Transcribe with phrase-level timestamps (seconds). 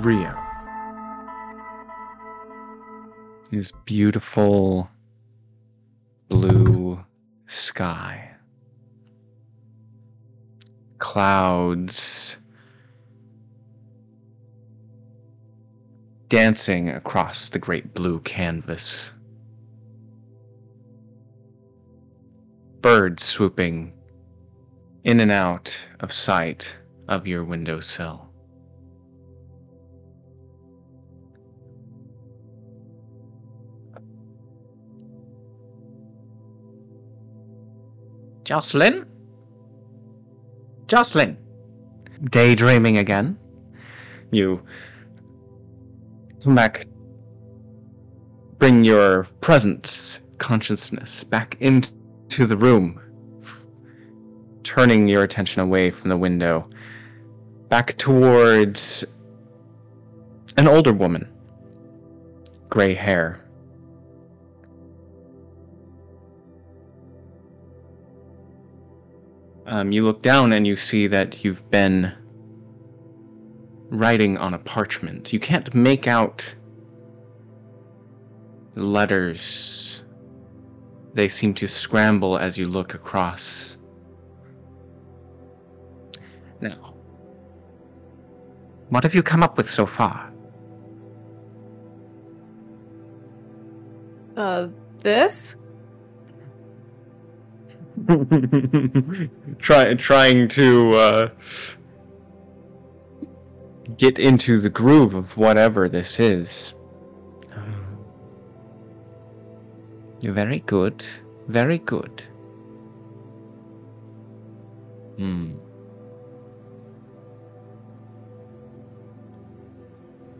[0.00, 0.34] Rio.
[3.52, 4.88] Is beautiful
[6.28, 7.04] blue
[7.46, 8.30] sky.
[10.98, 12.38] Clouds
[16.28, 19.12] dancing across the great blue canvas.
[22.80, 23.92] Birds swooping
[25.04, 26.74] in and out of sight
[27.08, 28.29] of your windowsill.
[38.50, 39.06] Jocelyn?
[40.88, 41.36] Jocelyn!
[42.30, 43.38] Daydreaming again?
[44.32, 44.60] You
[46.42, 46.88] come back,
[48.58, 53.00] bring your presence, consciousness back into the room,
[54.64, 56.68] turning your attention away from the window,
[57.68, 59.04] back towards
[60.56, 61.28] an older woman,
[62.68, 63.39] gray hair.
[69.70, 72.12] Um, you look down and you see that you've been
[73.88, 75.32] writing on a parchment.
[75.32, 76.52] You can't make out
[78.72, 80.02] the letters.
[81.14, 83.78] They seem to scramble as you look across.
[86.60, 86.96] Now,
[88.88, 90.32] what have you come up with so far?
[94.36, 94.66] Uh,
[95.02, 95.54] this?
[99.58, 101.28] Try, trying to uh,
[103.96, 106.74] get into the groove of whatever this is.
[110.20, 111.04] You're very good.
[111.48, 112.22] Very good.
[115.16, 115.52] Hmm.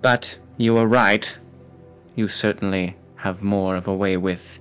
[0.02, 1.36] But you are right.
[2.14, 4.59] You certainly have more of a way with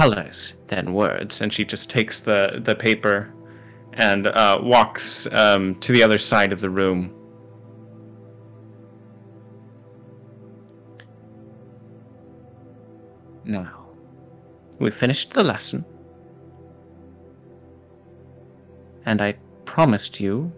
[0.00, 1.42] colors than words.
[1.42, 3.30] And she just takes the, the paper
[3.92, 7.14] and uh, walks um, to the other side of the room.
[13.44, 13.88] Now,
[14.78, 15.84] we finished the lesson.
[19.04, 19.34] And I
[19.66, 20.50] promised you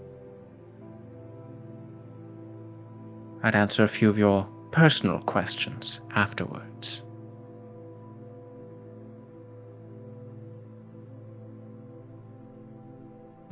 [3.42, 7.02] I'd answer a few of your personal questions afterwards.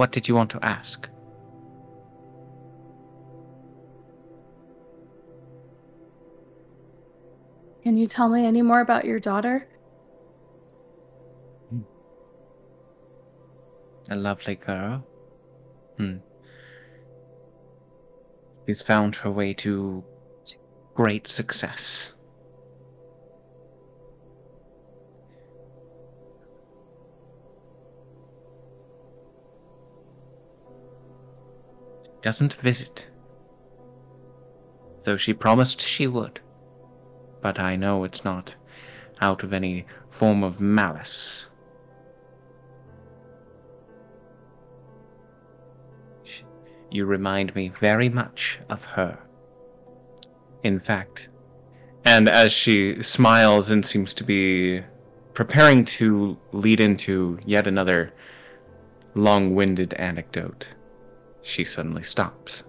[0.01, 1.11] What did you want to ask?
[7.83, 9.69] Can you tell me any more about your daughter?
[14.09, 15.07] A lovely girl.
[15.99, 16.17] Hmm.
[18.67, 20.03] She's found her way to
[20.95, 22.15] great success.
[32.23, 33.09] Doesn't visit,
[35.05, 36.41] though she promised she would.
[37.41, 38.55] But I know it's not
[39.23, 41.47] out of any form of malice.
[46.91, 49.19] You remind me very much of her.
[50.63, 51.29] In fact,
[52.05, 54.83] and as she smiles and seems to be
[55.33, 58.13] preparing to lead into yet another
[59.15, 60.67] long winded anecdote,
[61.43, 62.65] she suddenly stops.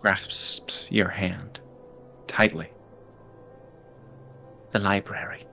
[0.00, 1.60] Grasps your hand
[2.26, 2.68] tightly.
[4.72, 5.46] The library.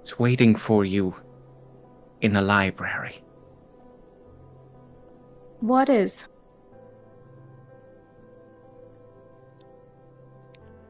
[0.00, 1.14] It's waiting for you
[2.22, 3.22] in the library.
[5.60, 6.26] What is?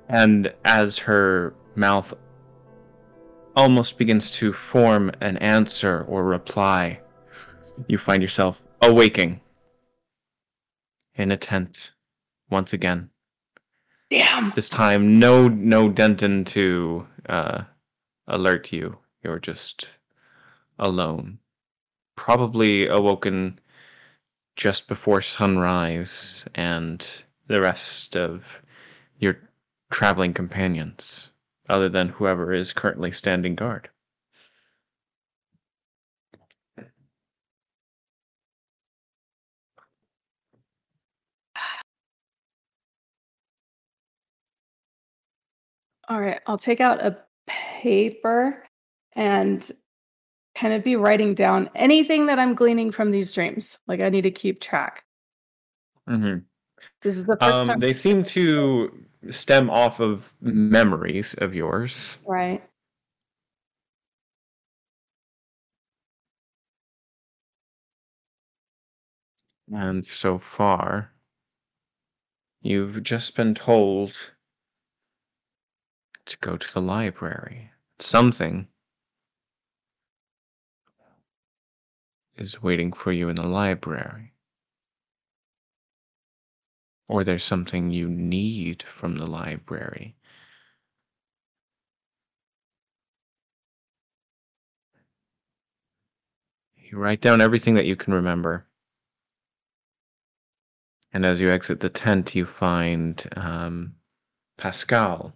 [0.08, 2.14] And as her mouth
[3.56, 7.00] almost begins to form an answer or reply,
[7.88, 9.40] you find yourself awaking
[11.16, 11.92] in a tent
[12.50, 13.10] once again.
[14.10, 14.52] Damn.
[14.54, 17.62] This time, no no Denton to uh,
[18.28, 18.96] alert you.
[19.22, 19.88] You're just
[20.78, 21.38] alone.
[22.14, 23.58] Probably awoken
[24.54, 27.06] just before sunrise and
[27.48, 28.62] the rest of
[29.18, 29.38] your
[29.90, 31.32] traveling companions,
[31.68, 33.88] other than whoever is currently standing guard.
[46.08, 48.62] All right, I'll take out a paper
[49.14, 49.68] and
[50.54, 53.78] kind of be writing down anything that I'm gleaning from these dreams.
[53.86, 55.04] Like I need to keep track.
[56.06, 56.38] hmm
[57.02, 62.18] This is the first Um, time, they seem to stem off of memories of yours.
[62.26, 62.62] right?
[69.72, 71.12] And so far,
[72.62, 74.32] you've just been told
[76.26, 77.70] to go to the library.
[77.98, 78.68] Something
[82.36, 84.32] is waiting for you in the library.
[87.08, 90.16] Or there's something you need from the library.
[96.76, 98.66] You write down everything that you can remember.
[101.12, 103.94] And as you exit the tent, you find um,
[104.58, 105.34] Pascal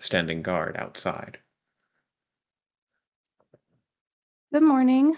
[0.00, 1.38] standing guard outside.
[4.52, 5.16] Good morning.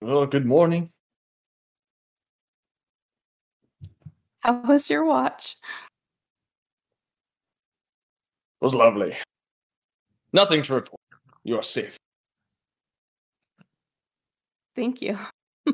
[0.00, 0.92] Well, good morning.
[4.40, 5.56] How was your watch?
[8.60, 9.16] It was lovely.
[10.32, 11.00] Nothing to report.
[11.44, 11.96] You are safe.
[14.74, 15.18] Thank you.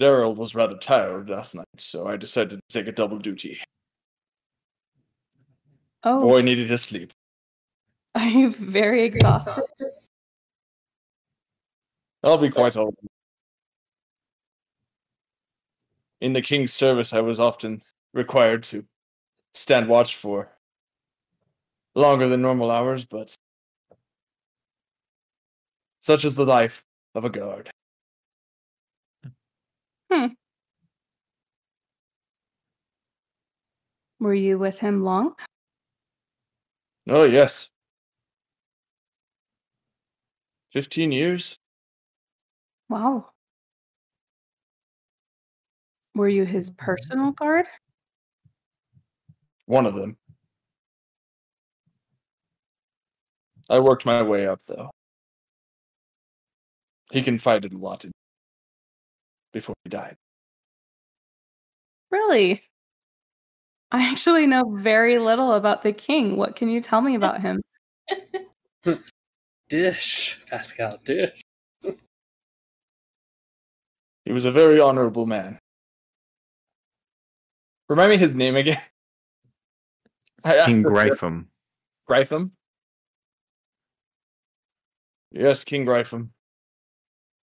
[0.00, 3.58] Daryl was rather tired last night, so I decided to take a double duty.
[6.02, 7.12] Oh, Boy needed to sleep.
[8.14, 9.64] are you very exhausted?
[12.22, 13.10] I'll be quite all right.
[16.20, 17.82] In the king's service, I was often
[18.14, 18.84] required to
[19.54, 20.50] stand watch for
[21.94, 23.34] longer than normal hours, but
[26.00, 26.84] such is the life
[27.14, 27.70] of a guard.
[30.10, 30.26] Hmm.
[34.20, 35.34] Were you with him long?
[37.08, 37.70] Oh, yes.
[40.72, 41.58] 15 years?
[42.88, 43.30] Wow.
[46.16, 46.84] Were you his mm-hmm.
[46.84, 47.66] personal guard?
[49.66, 50.16] One of them.
[53.68, 54.90] I worked my way up, though.
[57.12, 58.12] He confided a lot in
[59.52, 60.16] before he died.
[62.10, 62.62] Really?
[63.90, 66.36] I actually know very little about the king.
[66.36, 67.60] What can you tell me about him?
[69.68, 71.42] Dish, Pascal, dish.
[74.24, 75.58] He was a very honorable man.
[77.88, 78.80] Remind me his name again.
[80.44, 81.08] I King this earlier.
[81.08, 81.48] Grypham.
[82.06, 82.52] Grypham?
[85.32, 86.32] Yes, King Grypham.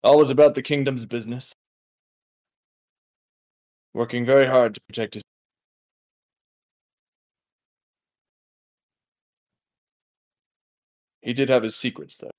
[0.02, 1.52] Always about the kingdom's business.
[3.94, 5.22] Working very hard to protect his.
[11.22, 12.30] He did have his secrets, though.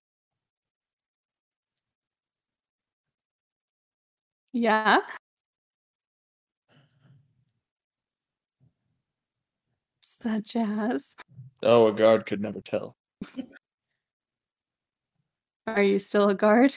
[4.53, 4.99] Yeah.
[10.23, 11.15] Such as.
[11.63, 12.95] Oh, a guard could never tell.
[15.67, 16.75] Are you still a guard?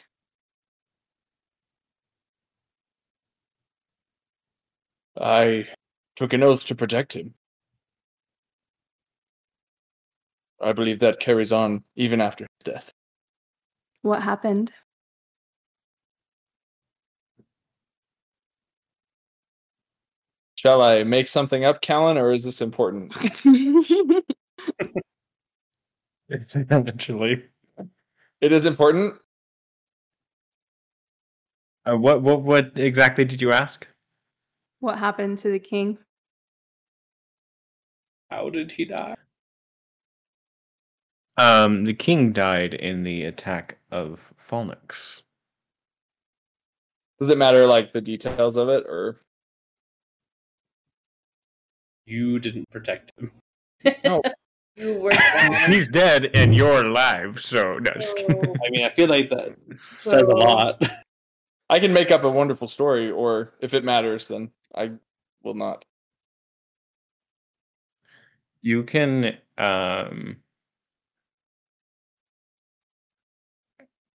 [5.20, 5.66] I
[6.16, 7.34] took an oath to protect him.
[10.60, 12.92] I believe that carries on even after his death.
[14.02, 14.72] What happened?
[20.62, 23.12] Shall I make something up, Callan, or is this important?
[26.30, 27.42] Essentially.
[28.40, 29.16] It is important.
[31.84, 33.88] Uh, what what what exactly did you ask?
[34.78, 35.98] what happened to the king?
[38.30, 39.16] How did he die?
[41.38, 45.24] Um, the king died in the attack of Phoenix.
[47.18, 49.22] Does it matter, like the details of it, or
[52.06, 53.32] You didn't protect him.
[54.04, 54.22] no?
[54.76, 55.12] You were.
[55.66, 58.36] He's dead and you're alive, so no, just kidding.
[58.44, 59.56] Oh, I mean, I feel like that
[59.90, 60.82] says a lot.
[61.70, 64.92] I can make up a wonderful story, or if it matters, then I
[65.42, 65.84] will not.
[68.62, 70.36] you can um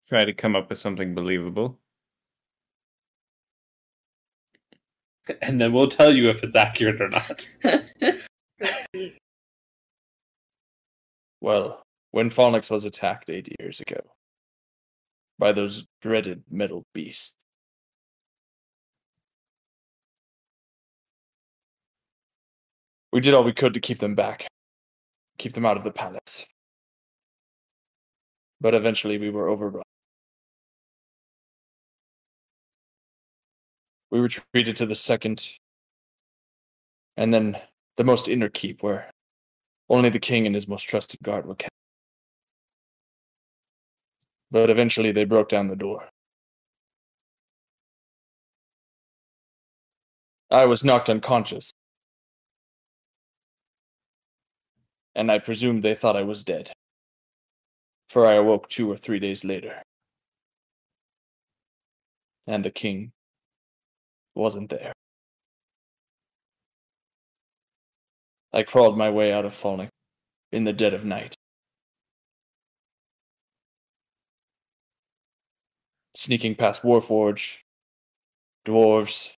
[0.06, 1.78] try to come up with something believable.
[5.42, 7.46] And then we'll tell you if it's accurate or not.
[11.40, 14.00] Well, when Phoenix was attacked eight years ago
[15.38, 17.34] by those dreaded metal beasts,
[23.12, 24.46] we did all we could to keep them back.
[25.38, 26.46] keep them out of the palace.
[28.60, 29.82] But eventually we were overrun.
[34.14, 35.44] We retreated to the second,
[37.16, 37.60] and then
[37.96, 39.10] the most inner keep, where
[39.88, 41.72] only the king and his most trusted guard were kept.
[44.52, 46.08] But eventually they broke down the door.
[50.48, 51.72] I was knocked unconscious.
[55.16, 56.70] And I presumed they thought I was dead.
[58.10, 59.82] For I awoke two or three days later.
[62.46, 63.10] And the king
[64.34, 64.92] wasn't there.
[68.52, 69.88] I crawled my way out of Falling
[70.52, 71.34] in the dead of night.
[76.14, 77.58] Sneaking past Warforge,
[78.64, 79.32] dwarves.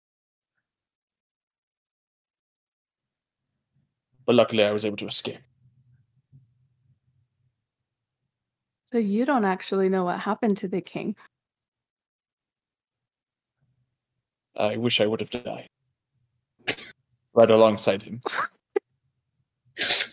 [4.26, 5.40] But luckily I was able to escape.
[8.86, 11.16] So you don't actually know what happened to the king.
[14.58, 15.68] I wish I would have died.
[17.34, 18.22] Right alongside him.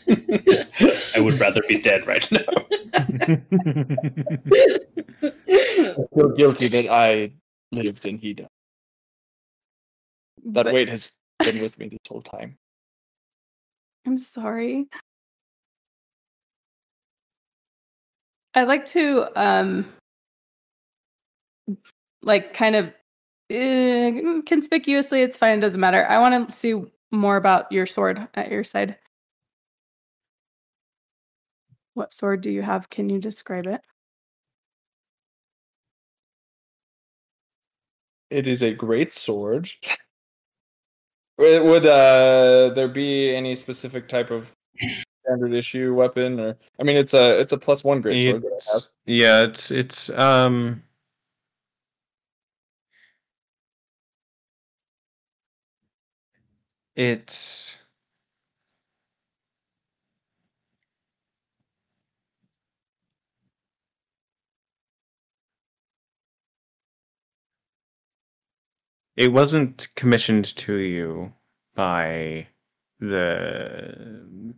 [0.09, 2.41] I would rather be dead right now.
[2.95, 3.41] I
[6.15, 7.33] feel guilty that I
[7.71, 8.49] lived and he died.
[10.45, 12.59] That But weight has been with me this whole time.
[14.07, 14.89] I'm sorry.
[18.55, 19.93] I like to um
[22.23, 22.93] like kind of
[23.53, 26.07] uh, conspicuously it's fine it doesn't matter.
[26.07, 28.97] I want to see more about your sword at your side.
[31.95, 32.89] What sword do you have?
[32.89, 33.83] Can you describe it?
[38.31, 39.71] It is a great sword.
[41.37, 44.57] would would, uh, there be any specific type of
[45.23, 48.43] standard issue weapon, or I mean, it's a it's a plus one great sword.
[48.43, 48.77] that I have.
[48.77, 50.83] It's, yeah, it's it's um
[56.97, 57.79] it's
[69.17, 71.33] it wasn't commissioned to you
[71.75, 72.47] by
[73.01, 74.55] the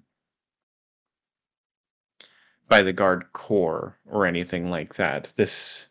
[2.68, 5.32] by the guard corps or anything like that.
[5.36, 5.88] This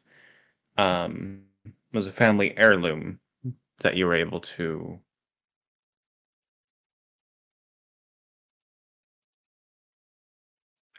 [0.77, 1.43] um,
[1.93, 3.19] was a family heirloom
[3.79, 4.99] that you were able to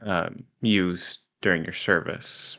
[0.05, 2.59] um, use during your service.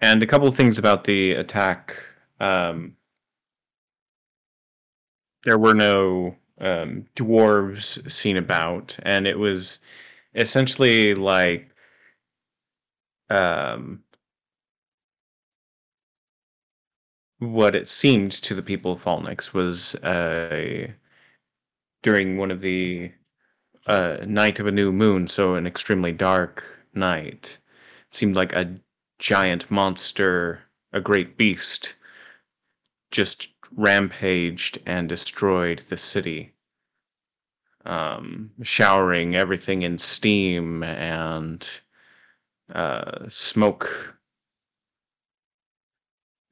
[0.00, 1.96] And a couple of things about the attack.
[2.40, 2.96] Um,
[5.44, 9.80] there were no um, dwarves seen about, and it was
[10.34, 11.70] essentially like
[13.30, 14.02] um,
[17.38, 20.92] what it seemed to the people of Falnix was a
[22.02, 23.12] during one of the
[23.86, 27.58] uh, night of a new moon, so an extremely dark night.
[28.08, 28.74] It seemed like a
[29.18, 30.60] giant monster,
[30.92, 31.96] a great beast,
[33.10, 36.52] just rampaged and destroyed the city,
[37.84, 41.66] um, showering everything in steam and
[42.74, 44.16] uh, smoke,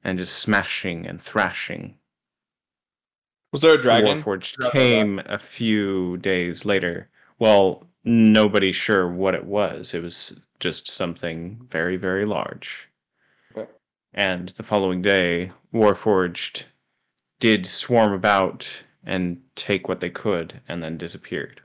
[0.03, 1.95] and just smashing and thrashing.
[3.51, 4.21] Was there a dragon?
[4.21, 7.09] Warforged came a few days later.
[7.39, 9.93] Well, nobody's sure what it was.
[9.93, 12.89] It was just something very, very large.
[13.55, 13.69] Okay.
[14.13, 16.65] And the following day, Warforged
[17.39, 21.61] did swarm about and take what they could and then disappeared.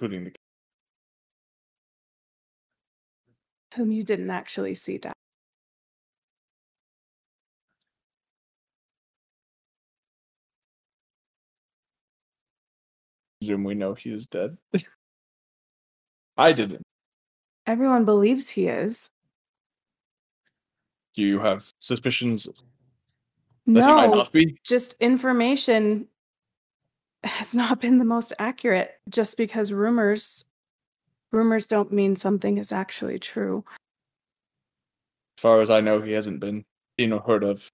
[0.00, 0.32] including the
[3.74, 5.12] Whom you didn't actually see die.
[13.40, 14.56] Presume we know he is dead.
[16.36, 16.82] I didn't.
[17.66, 19.08] Everyone believes he is.
[21.16, 22.54] Do you have suspicions that
[23.66, 24.56] he might No, not be?
[24.64, 26.06] just information
[27.24, 30.44] has not been the most accurate just because rumors
[31.32, 33.64] rumors don't mean something is actually true.
[35.38, 36.64] As far as I know, he hasn't been
[36.98, 37.68] seen or heard of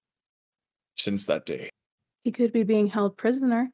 [0.97, 1.71] since that day.
[2.25, 3.71] He could be being held prisoner.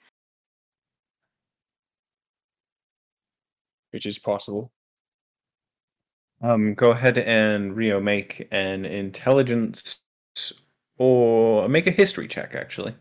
[3.92, 4.72] Which is possible.
[6.40, 10.00] Um, go ahead and Rio make an intelligence
[10.98, 12.94] or make a history check, actually.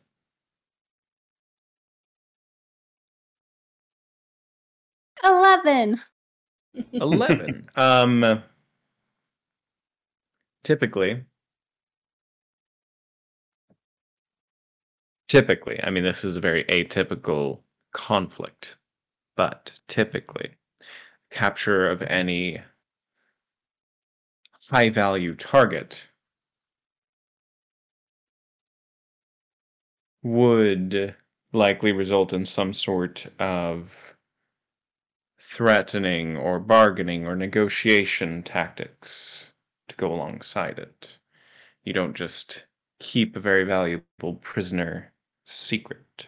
[5.24, 6.00] Eleven.
[6.93, 8.43] 11 um
[10.63, 11.24] typically
[15.27, 17.60] typically i mean this is a very atypical
[17.93, 18.77] conflict
[19.36, 20.51] but typically
[21.31, 22.61] capture of any
[24.69, 26.07] high value target
[30.23, 31.15] would
[31.53, 34.15] likely result in some sort of
[35.41, 39.51] threatening or bargaining or negotiation tactics
[39.89, 41.19] to go alongside it.
[41.83, 42.67] You don't just
[43.00, 45.13] keep a very valuable prisoner
[45.45, 46.27] secret.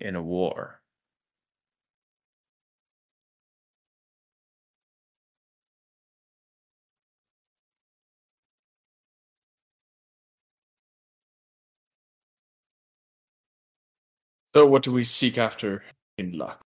[0.00, 0.80] In a war.
[14.54, 15.84] So, what do we seek after
[16.16, 16.58] in Lux?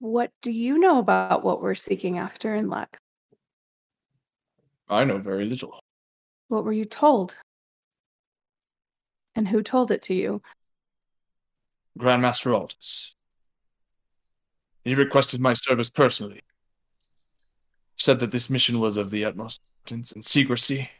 [0.00, 2.98] What do you know about what we're seeking after in Lux?
[4.88, 5.80] I know very little.
[6.48, 7.36] What were you told?
[9.38, 10.42] And who told it to you?
[11.96, 13.14] Grandmaster Aldous.
[14.82, 16.40] He requested my service personally.
[17.96, 20.90] Said that this mission was of the utmost importance and secrecy,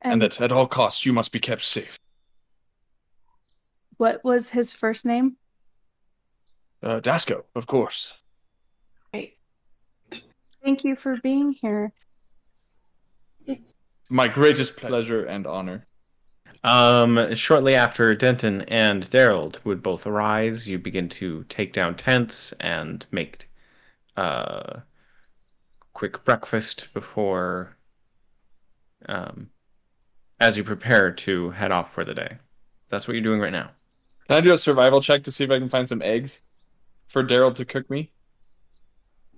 [0.00, 1.98] and, And, that at all costs you must be kept safe.
[3.96, 5.36] what was his first name?
[6.80, 8.14] Uh, Dasco, of course.
[9.12, 9.36] Great.
[10.64, 11.92] Thank you for being here.
[14.12, 15.86] My greatest pleasure and honor.
[16.64, 22.52] Um, shortly after Denton and Daryl would both arise, you begin to take down tents
[22.60, 23.48] and make
[24.18, 24.80] uh,
[25.94, 27.74] quick breakfast before,
[29.08, 29.48] um,
[30.40, 32.36] as you prepare to head off for the day.
[32.90, 33.70] That's what you're doing right now.
[34.28, 36.42] Can I do a survival check to see if I can find some eggs
[37.06, 38.12] for Daryl to cook me?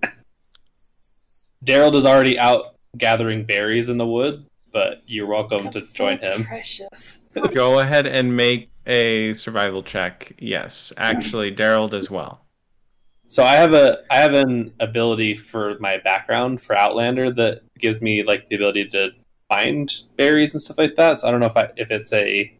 [1.65, 5.95] Daryl is already out gathering berries in the wood, but you're welcome to That's so
[5.97, 6.43] join him.
[6.43, 7.21] Precious.
[7.53, 10.33] Go ahead and make a survival check.
[10.37, 12.41] Yes, actually, Daryl as well.
[13.27, 18.01] So I have a I have an ability for my background for Outlander that gives
[18.01, 19.11] me like the ability to
[19.47, 21.21] find berries and stuff like that.
[21.21, 22.51] So I don't know if I if it's a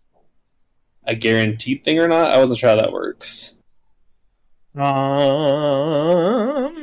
[1.03, 2.31] a guaranteed thing or not.
[2.31, 3.57] I wasn't sure how that works.
[4.75, 4.81] Um,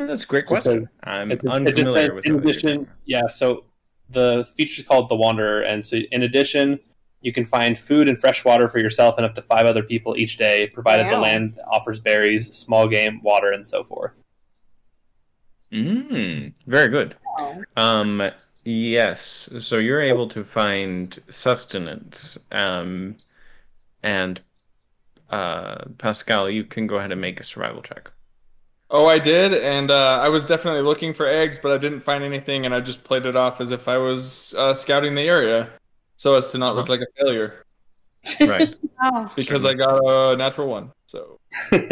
[0.07, 0.85] that's a great question.
[0.85, 2.89] says- I'm It, it just unfamiliar says, with in how they do addition, it.
[3.07, 3.27] yeah.
[3.29, 3.65] So
[4.13, 6.79] the feature is called the Wanderer, and so in addition,
[7.23, 10.17] you can find food and fresh water for yourself and up to five other people
[10.17, 14.25] each day, provided the land offers berries, small game, water, and so forth.
[15.73, 17.17] Mm, very good.
[17.77, 18.31] Um,
[18.65, 19.49] yes.
[19.59, 22.37] So you're able to find sustenance.
[22.51, 23.17] Um,
[24.03, 24.41] and
[25.31, 28.11] uh, Pascal, you can go ahead and make a survival check.
[28.95, 32.23] Oh, I did, and uh, I was definitely looking for eggs, but I didn't find
[32.23, 35.71] anything, and I just played it off as if I was uh, scouting the area,
[36.17, 37.65] so as to not look like a failure,
[38.41, 38.75] Right.
[39.05, 40.93] Oh, because I got a natural one.
[41.07, 41.41] So
[41.73, 41.83] But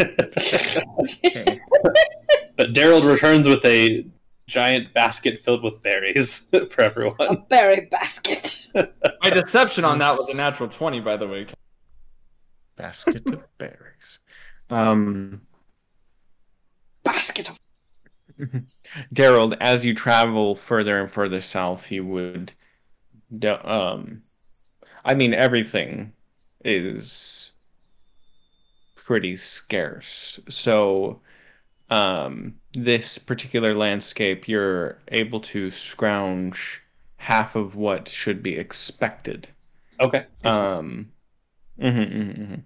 [2.73, 4.05] Daryl returns with a
[4.47, 7.17] giant basket filled with berries for everyone.
[7.19, 8.67] A berry basket.
[9.21, 11.47] my deception on that was a natural twenty, by the way.
[12.77, 14.19] Basket of berries.
[14.69, 15.41] Um,
[17.03, 17.59] basket of
[19.13, 22.53] Daryl, as you travel further and further south, you would,
[23.45, 24.21] um,
[25.05, 26.13] I mean, everything
[26.63, 27.51] is
[28.95, 30.39] pretty scarce.
[30.49, 31.21] So,
[31.89, 36.81] um, this particular landscape, you're able to scrounge
[37.17, 39.47] half of what should be expected.
[39.99, 40.25] Okay.
[40.43, 41.11] Um,
[41.79, 42.63] mhm, mhm, mhm.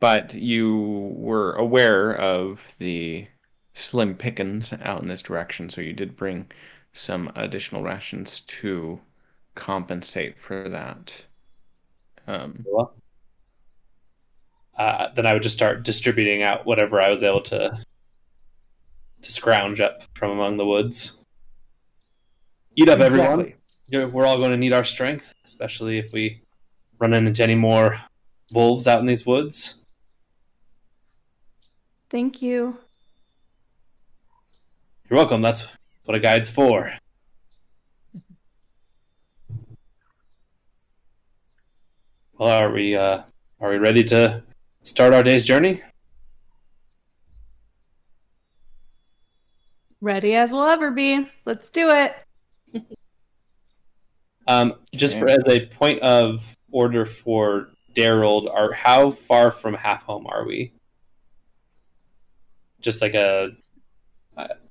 [0.00, 3.26] But you were aware of the
[3.72, 6.50] slim pickings out in this direction, so you did bring
[6.92, 9.00] some additional rations to
[9.54, 11.26] compensate for that.
[12.26, 12.94] Um, Well,
[14.76, 17.78] uh, then I would just start distributing out whatever I was able to
[19.20, 21.24] to scrounge up from among the woods.
[22.76, 23.52] Eat up, everyone.
[23.88, 26.42] You know, We're all going to need our strength, especially if we
[27.00, 28.00] run into any more
[28.52, 29.84] wolves out in these woods.
[32.10, 32.78] Thank you.
[35.08, 35.42] You're welcome.
[35.42, 35.68] That's
[36.04, 36.92] what a guide's for.
[42.38, 43.22] Well, are we uh,
[43.60, 44.42] are we ready to
[44.82, 45.82] start our day's journey?
[50.00, 51.28] Ready as we'll ever be.
[51.44, 52.14] Let's do it.
[54.48, 60.04] Um, just for as a point of order for Daryl, are how far from half
[60.04, 60.72] home are we?
[62.80, 63.50] Just like a,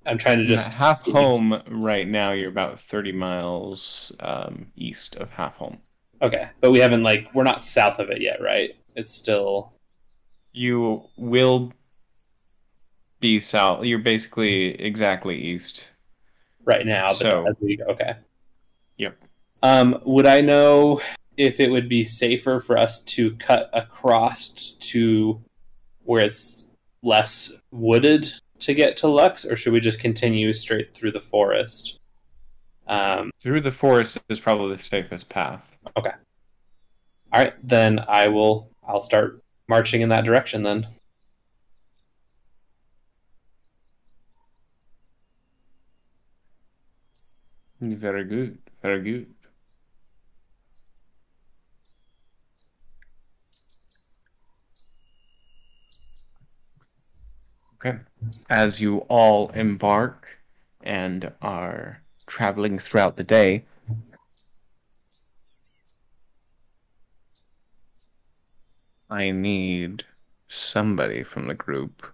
[0.05, 2.31] I'm trying to just half home right now.
[2.31, 5.77] You're about thirty miles um, east of half home.
[6.21, 8.75] okay, but we haven't like we're not south of it yet, right?
[8.95, 9.73] It's still
[10.53, 11.73] You will
[13.19, 13.83] be south.
[13.83, 15.89] You're basically exactly east.
[16.65, 17.07] right now.
[17.09, 18.15] But So- as we okay,
[18.97, 19.15] Yep.
[19.63, 21.01] Um, would I know
[21.35, 25.41] if it would be safer for us to cut across to
[26.03, 26.66] where it's
[27.03, 28.27] less wooded
[28.59, 31.99] to get to Lux, or should we just continue straight through the forest?
[32.87, 35.77] Um, Through the forest is probably the safest path.
[35.97, 36.11] Okay.
[37.33, 38.69] All right, then I will.
[38.87, 40.87] I'll start marching in that direction then.
[47.81, 48.57] Very good.
[48.81, 49.27] Very good.
[57.77, 57.99] Okay.
[58.49, 60.27] As you all embark
[60.81, 63.65] and are traveling throughout the day,
[69.09, 70.03] I need
[70.47, 72.05] somebody from the group.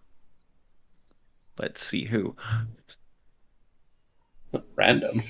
[1.58, 2.36] Let's see who.
[4.76, 5.21] Random.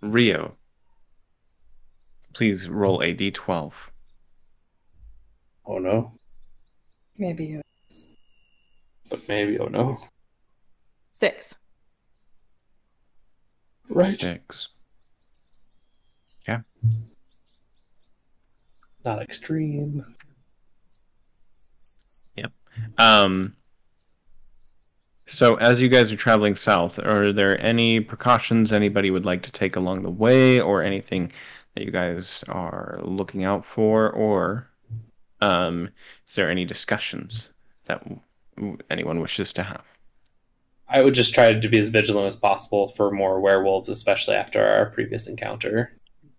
[0.00, 0.56] Rio.
[2.32, 3.72] Please roll a d12.
[5.66, 6.18] Oh no,
[7.18, 7.60] Maybe.
[9.12, 9.58] But maybe.
[9.58, 10.00] Oh no.
[11.12, 11.54] Six.
[13.90, 14.10] Right.
[14.10, 14.70] Six.
[16.48, 16.60] Yeah.
[19.04, 20.02] Not extreme.
[22.36, 22.52] Yep.
[22.96, 23.54] Um.
[25.26, 29.52] So, as you guys are traveling south, are there any precautions anybody would like to
[29.52, 31.30] take along the way, or anything
[31.74, 34.66] that you guys are looking out for, or
[35.40, 35.90] um,
[36.26, 37.50] is there any discussions
[37.84, 38.20] that w-
[38.90, 39.84] anyone wishes to have?
[40.88, 44.62] I would just try to be as vigilant as possible for more werewolves, especially after
[44.62, 45.92] our previous encounter.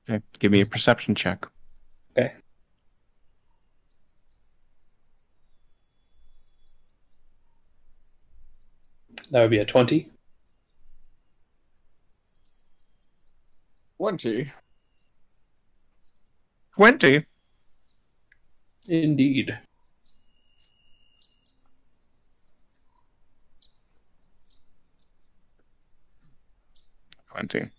[0.10, 1.48] Okay, give me a perception check.
[2.18, 2.34] Okay.
[9.32, 10.10] That would be a 20.
[13.98, 14.52] Twenty.
[16.76, 17.26] Twenty.
[18.88, 19.58] Indeed.
[27.34, 27.70] Twenty.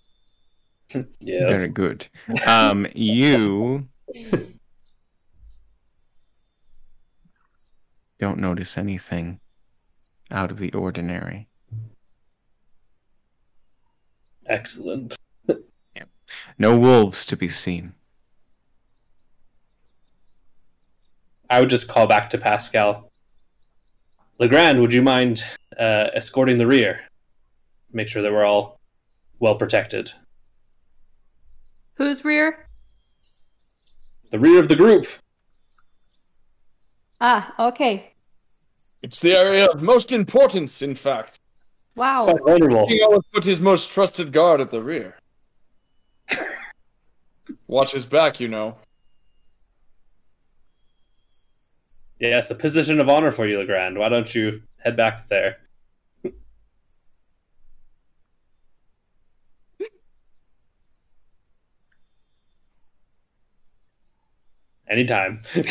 [1.19, 1.49] Yes.
[1.49, 2.07] Very good.
[2.47, 3.89] Um, you
[8.21, 9.41] don't notice anything
[10.31, 11.49] out of the ordinary.
[14.47, 15.17] Excellent.
[16.59, 17.95] No wolves to be seen.
[21.51, 23.11] I would just call back to Pascal.
[24.39, 25.43] Legrand, would you mind
[25.77, 27.01] uh, escorting the rear?
[27.93, 28.79] Make sure that we're all
[29.39, 30.13] well protected.
[31.95, 32.69] Who's rear?
[34.31, 35.07] The rear of the group.
[37.21, 38.13] Ah, okay.
[39.03, 41.39] It's the area of most importance, in fact.
[41.95, 42.25] Wow.
[42.25, 42.89] Quite vulnerable.
[42.89, 45.17] He always put his most trusted guard at the rear.
[47.67, 48.77] Watch his back, you know.
[52.19, 53.99] Yes, a position of honor for you, Legrand.
[53.99, 55.59] Why don't you head back there?
[64.89, 65.41] Anytime.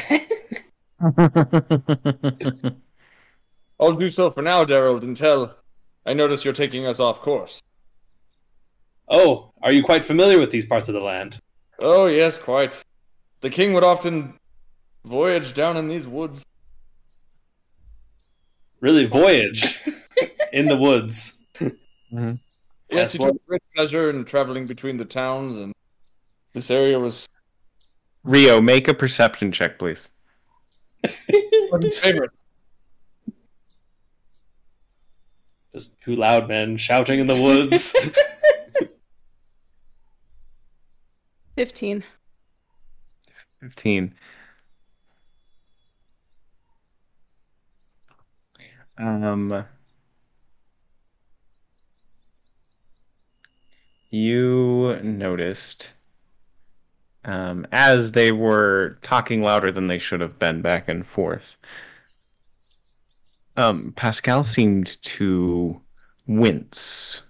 [3.79, 5.53] I'll do so for now, Daryl, until
[6.05, 7.61] I notice you're taking us off course.
[9.09, 11.37] Oh, are you quite familiar with these parts of the land?
[11.79, 12.81] Oh, yes, quite.
[13.41, 14.35] The king would often
[15.05, 16.43] voyage down in these woods.
[18.79, 19.79] Really, voyage
[20.53, 21.45] in the woods.
[21.55, 22.33] Mm-hmm.
[22.89, 25.73] Yes, That's he what- took great pleasure in traveling between the towns, and
[26.53, 27.27] this area was
[28.23, 30.07] Rio, make a perception check, please.
[31.01, 32.35] one of his favorites.
[35.73, 37.95] Just two loud men shouting in the woods.
[41.55, 42.03] 15.
[43.59, 44.15] 15.
[48.97, 49.65] Um,
[54.11, 55.91] you noticed
[57.25, 61.57] um, as they were talking louder than they should have been back and forth.
[63.55, 65.79] Um, Pascal seemed to
[66.27, 67.21] wince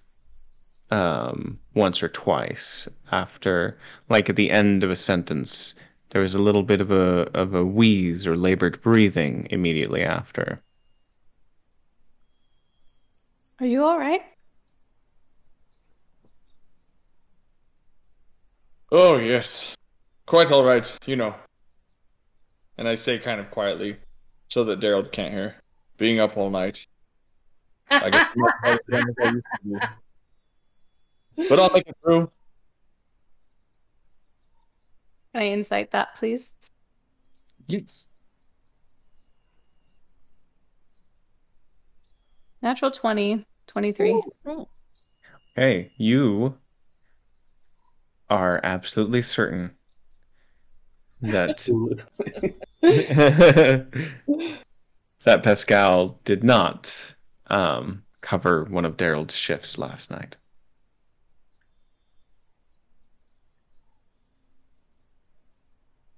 [0.90, 3.78] um, once or twice after,
[4.08, 5.74] like at the end of a sentence,
[6.10, 10.62] there was a little bit of a of a wheeze or labored breathing immediately after.
[13.60, 14.22] Are you all right?
[18.92, 19.64] Oh, yes.
[20.26, 21.34] Quite all right, you know.
[22.78, 23.96] And I say kind of quietly,
[24.48, 25.56] so that Daryl can't hear.
[25.96, 26.86] Being up all night.
[27.90, 29.68] I guess I'm not quite as young I used to
[31.36, 31.48] be.
[31.48, 32.30] But I'll make it through.
[35.32, 36.50] Can I insight that, please?
[37.66, 38.08] Yes.
[42.62, 44.22] Natural 20, 23.
[45.54, 46.56] Hey, you
[48.30, 49.72] are absolutely certain
[51.30, 51.50] that
[55.24, 57.14] that Pascal did not
[57.48, 60.36] um, cover one of Daryl's shifts last night.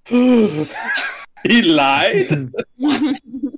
[0.08, 2.52] he lied.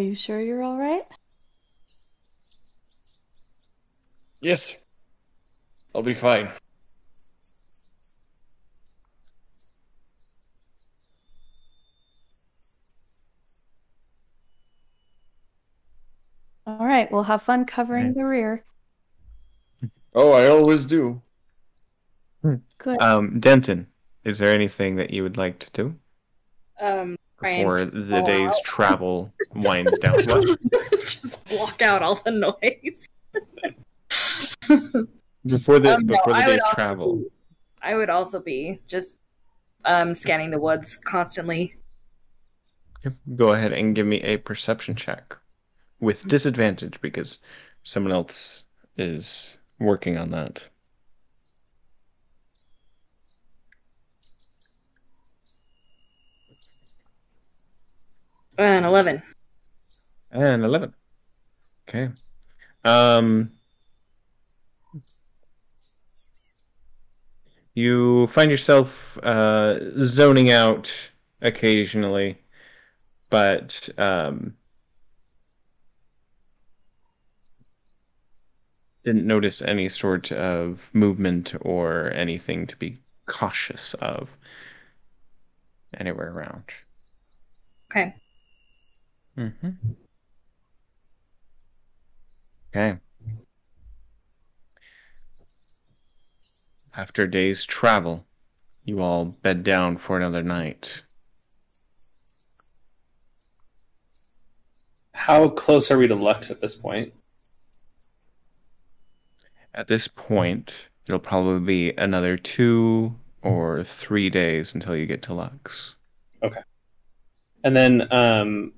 [0.00, 1.06] Are you sure you're all right?
[4.40, 4.80] Yes.
[5.94, 6.48] I'll be fine.
[16.66, 18.14] All right, we'll have fun covering Right.
[18.14, 18.64] the rear.
[20.14, 21.20] Oh, I always do.
[22.78, 23.02] Good.
[23.02, 23.86] Um, Denton,
[24.24, 26.00] is there anything that you would like to do
[26.80, 30.18] Um, trying before the day's travel winds down?
[30.22, 33.06] Just block out all the noise.
[35.46, 37.16] Before the Um, no, before the I day's travel.
[37.16, 37.24] be-
[37.82, 39.18] I would also be just
[39.86, 41.76] um scanning the woods constantly.
[43.04, 45.36] Yep, Go ahead and give me a perception check
[46.00, 47.38] with disadvantage because
[47.82, 48.64] someone else
[48.98, 50.68] is working on that.
[58.58, 59.22] And eleven.
[60.30, 60.94] And 11.
[61.88, 62.10] Okay.
[62.84, 63.50] Um
[67.74, 71.10] you find yourself uh zoning out
[71.40, 72.38] occasionally
[73.28, 74.54] but um
[79.04, 84.36] didn't notice any sort of movement or anything to be cautious of
[85.96, 86.64] anywhere around.
[87.90, 88.14] Okay.
[89.40, 89.70] Mm-hmm.
[92.68, 92.98] Okay.
[96.94, 98.26] After a day's travel,
[98.84, 101.02] you all bed down for another night.
[105.14, 107.14] How close are we to Lux at this point?
[109.74, 110.74] At this point,
[111.06, 115.94] it'll probably be another two or three days until you get to Lux.
[116.42, 116.60] Okay.
[117.64, 118.72] And then um,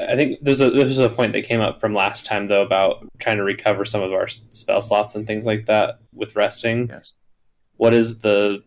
[0.00, 3.06] I think there's a there's a point that came up from last time though about
[3.18, 6.88] trying to recover some of our spell slots and things like that with resting.
[6.88, 7.12] Yes.
[7.76, 8.62] What is the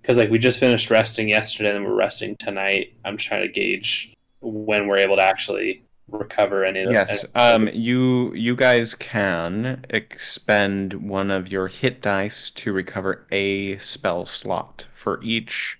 [0.00, 2.94] because like we just finished resting yesterday and we're resting tonight.
[3.04, 7.26] I'm trying to gauge when we're able to actually recover any of the Yes.
[7.34, 7.68] Um.
[7.72, 14.86] You you guys can expend one of your hit dice to recover a spell slot
[14.92, 15.78] for each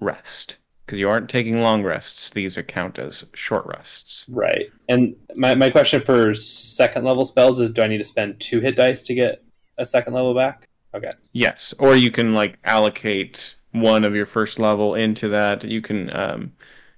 [0.00, 0.56] rest,
[0.88, 2.30] because you aren't taking long rests.
[2.30, 4.24] These are count as short rests.
[4.30, 4.70] Right.
[4.88, 8.58] And my, my question for second level spells is do I need to spend two
[8.60, 9.44] hit dice to get
[9.76, 10.66] a second level back?
[10.94, 11.12] Okay.
[11.34, 11.74] Yes.
[11.78, 15.62] Or you can like allocate one of your first level into that.
[15.62, 16.52] You can um,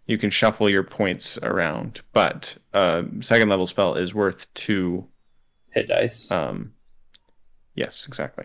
[0.07, 5.05] you can shuffle your points around, but uh, second level spell is worth two.
[5.71, 6.31] Hit dice.
[6.31, 6.73] Um.
[7.75, 8.07] Yes.
[8.07, 8.45] Exactly.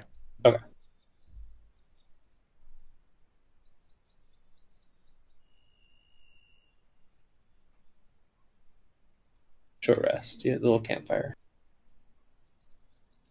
[9.85, 10.43] Short rest.
[10.43, 11.35] Yeah, little campfire.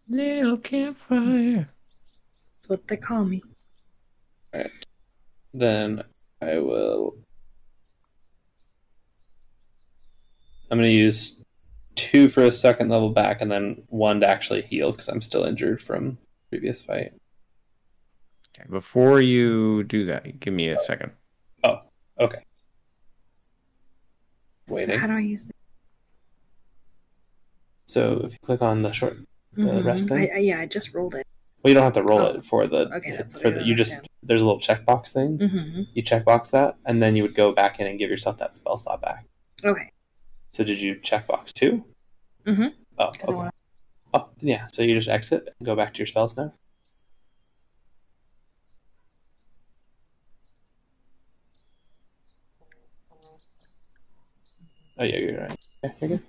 [0.09, 1.69] Little campfire.
[2.63, 3.43] That's what they call me.
[5.53, 6.05] Then
[6.41, 7.17] I will.
[10.71, 11.43] I'm going to use
[11.97, 15.43] two for a second level back and then one to actually heal because I'm still
[15.43, 16.19] injured from
[16.51, 17.15] previous fight.
[18.57, 18.69] Okay.
[18.71, 21.11] Before you do that, give me a second.
[21.65, 21.81] Oh,
[22.21, 22.45] Okay.
[24.69, 25.54] So how do I use it?
[27.87, 29.17] So if you click on the short
[29.57, 30.09] The rest Mhm.
[30.09, 30.31] thing?
[30.33, 31.25] I, I, yeah, I just rolled it.
[31.63, 32.27] Well, you don't have to roll Oh.
[32.35, 35.39] it for the Okay, that's for the you just there's a little checkbox thing.
[35.39, 38.57] hmm You checkbox that, and then you would go back in and give yourself that
[38.57, 39.27] spell slot back.
[39.63, 39.91] Okay.
[40.53, 41.85] So did you checkbox two?
[42.47, 42.75] Mhm.
[42.99, 43.51] Oh, okay.
[44.13, 44.67] Oh, yeah.
[44.73, 46.53] So you just exit and go back to your spells now.
[54.99, 55.57] Oh yeah, you're right.
[55.83, 56.23] Yeah, you're good.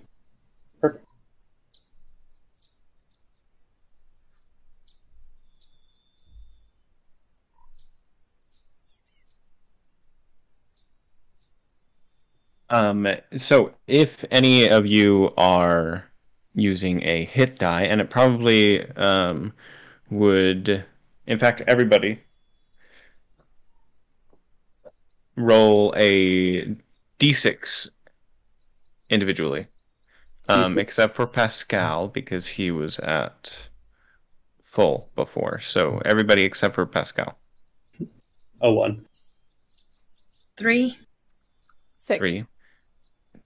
[12.68, 16.04] Um, so if any of you are
[16.54, 19.52] using a hit die, and it probably um,
[20.10, 20.84] would,
[21.26, 22.20] in fact, everybody
[25.36, 26.74] roll a
[27.18, 27.90] d6
[29.10, 29.66] individually,
[30.48, 30.78] um, D6.
[30.78, 33.68] except for Pascal because he was at
[34.62, 35.60] full before.
[35.60, 37.38] So everybody except for Pascal.
[38.60, 39.06] Oh one.
[40.56, 40.98] Three.
[41.94, 42.18] Six.
[42.18, 42.44] Three.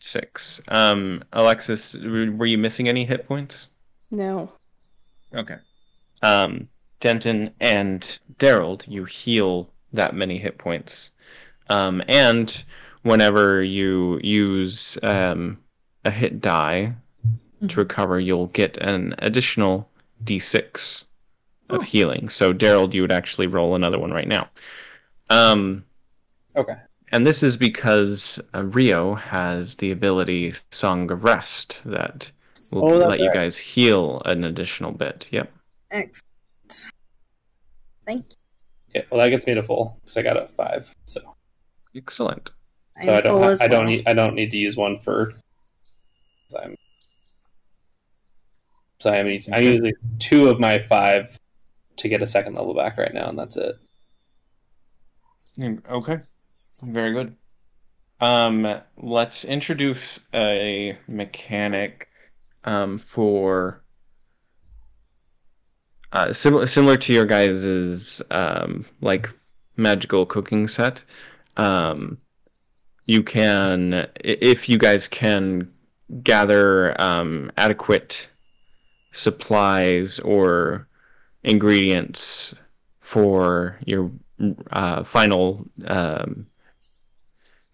[0.01, 0.61] Six.
[0.69, 3.69] Um, Alexis, were you missing any hit points?
[4.11, 4.51] No.
[5.35, 5.57] Okay.
[6.23, 6.69] Um,
[7.01, 11.11] Denton and Daryl, you heal that many hit points.
[11.69, 12.63] Um, and
[13.03, 15.59] whenever you use um,
[16.05, 16.95] a hit die
[17.69, 19.89] to recover, you'll get an additional
[20.25, 21.05] d6
[21.69, 21.81] of Oh.
[21.81, 22.29] healing.
[22.29, 24.49] So, Daryl, you would actually roll another one right now.
[25.29, 25.85] Um,
[26.57, 26.75] Okay.
[27.13, 32.31] And this is because uh, Rio has the ability Song of Rest that
[32.71, 35.27] will Oh, that's let you guys heal an additional bit.
[35.31, 35.53] Yep.
[35.91, 36.87] Excellent.
[38.07, 38.25] Thank
[38.95, 39.01] you.
[39.01, 39.07] Okay.
[39.11, 40.95] Well, that gets me to full because I got a five.
[41.05, 41.21] So
[41.97, 42.51] Excellent.
[43.01, 43.91] so I'm I don't ha- as I don't well.
[43.97, 45.33] need I don't need to use one for.
[46.49, 46.75] So I'm.
[49.01, 51.39] So I'm using, I'm using two of my five
[51.97, 53.77] to get a second level back right now, and that's it.
[55.59, 56.19] Mm, Okay.
[56.83, 57.37] Very good.
[58.21, 62.09] Um, let's introduce a mechanic
[62.65, 63.83] um, for
[66.13, 69.31] uh, similar similar to your guys's um, like
[69.77, 71.05] magical cooking set.
[71.57, 72.19] Um,
[73.07, 75.71] you can, if you guys can
[76.23, 78.29] gather um, adequate
[79.13, 80.87] supplies or
[81.43, 82.55] ingredients
[83.01, 84.11] for your
[84.73, 86.47] uh, final um,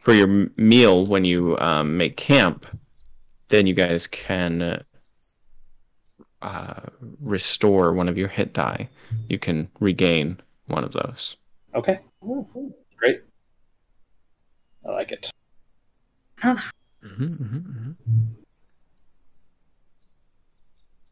[0.07, 2.64] for your meal when you um, make camp,
[3.49, 4.81] then you guys can
[6.42, 6.81] uh,
[7.21, 8.88] restore one of your hit die.
[9.29, 10.38] You can regain
[10.69, 11.37] one of those.
[11.75, 11.99] Okay.
[12.97, 13.25] Great.
[14.87, 15.29] I like it.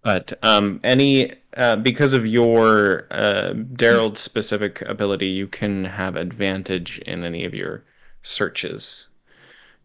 [0.04, 7.00] But um, any uh, because of your uh, Daryl specific ability, you can have advantage
[7.00, 7.82] in any of your
[8.24, 9.08] searches.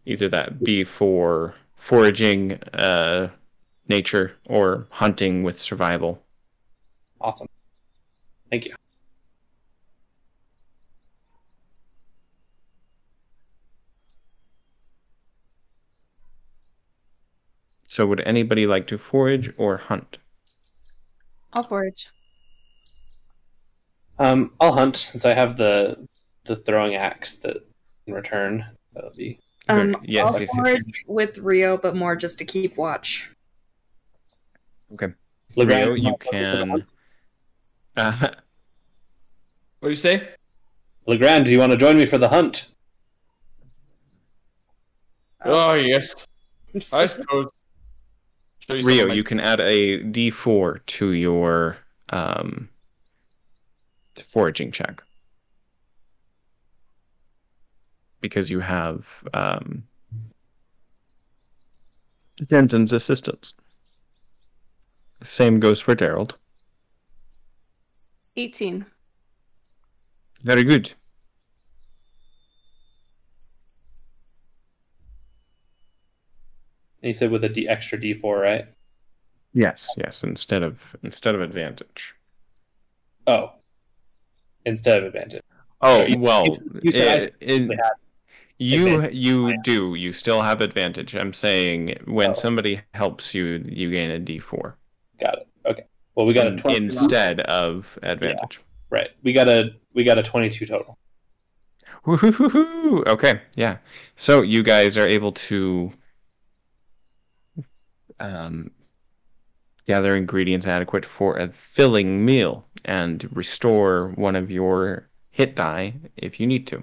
[0.06, 3.28] Either that be for foraging, uh,
[3.88, 6.22] nature, or hunting with survival.
[7.20, 7.46] Awesome.
[8.50, 8.74] Thank you.
[17.86, 20.18] So, would anybody like to forage or hunt?
[21.52, 22.08] I'll forage.
[24.18, 26.06] Um, I'll hunt since I have the
[26.44, 27.58] the throwing axe that
[28.10, 30.82] in return that'll be Um, Yes, yes, yes.
[31.06, 33.30] with Rio, but more just to keep watch.
[34.94, 35.12] Okay.
[35.56, 36.84] Legrand, Rio, you can.
[37.96, 38.12] Uh,
[39.80, 40.28] What do you say?
[41.06, 42.70] Legrand, do you want to join me for the hunt?
[45.44, 46.14] Oh, yes,
[46.92, 47.46] I suppose.
[48.68, 51.78] You Rio, of my- you can add a D4 to your
[52.10, 52.68] um,
[54.24, 55.02] foraging check
[58.20, 59.82] because you have um,
[62.48, 63.54] Denton's assistance.
[65.22, 66.30] Same goes for Daryl.
[68.36, 68.86] 18.
[70.42, 70.92] Very good.
[77.02, 78.66] And you said with a D extra D four, right?
[79.52, 80.22] Yes, yes.
[80.22, 82.14] Instead of instead of advantage.
[83.26, 83.52] Oh,
[84.66, 85.40] instead of advantage.
[85.80, 87.92] Oh you- well, you said- you said I it- specifically it- had
[88.60, 89.14] you advantage.
[89.16, 91.14] you do you still have advantage.
[91.14, 92.34] I'm saying when Oh.
[92.34, 94.74] somebody helps you, you gain a D4
[95.20, 95.48] Got it.
[95.66, 95.82] Okay.
[96.14, 96.76] Well, we got a twenty.
[96.76, 98.60] instead of advantage.
[98.90, 99.08] Right.
[99.22, 100.96] We got a we got a twenty two total.
[102.06, 103.04] Woo-hoo-hoo-hoo.
[103.06, 103.76] Okay, yeah.
[104.16, 105.92] So you guys are able to
[108.18, 108.70] um,
[109.86, 116.40] gather ingredients adequate for a filling meal and restore one of your hit die if
[116.40, 116.82] you need to.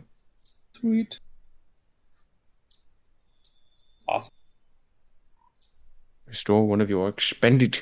[0.73, 1.19] Sweet.
[4.07, 4.33] Awesome.
[6.25, 7.81] Restore one of your expended.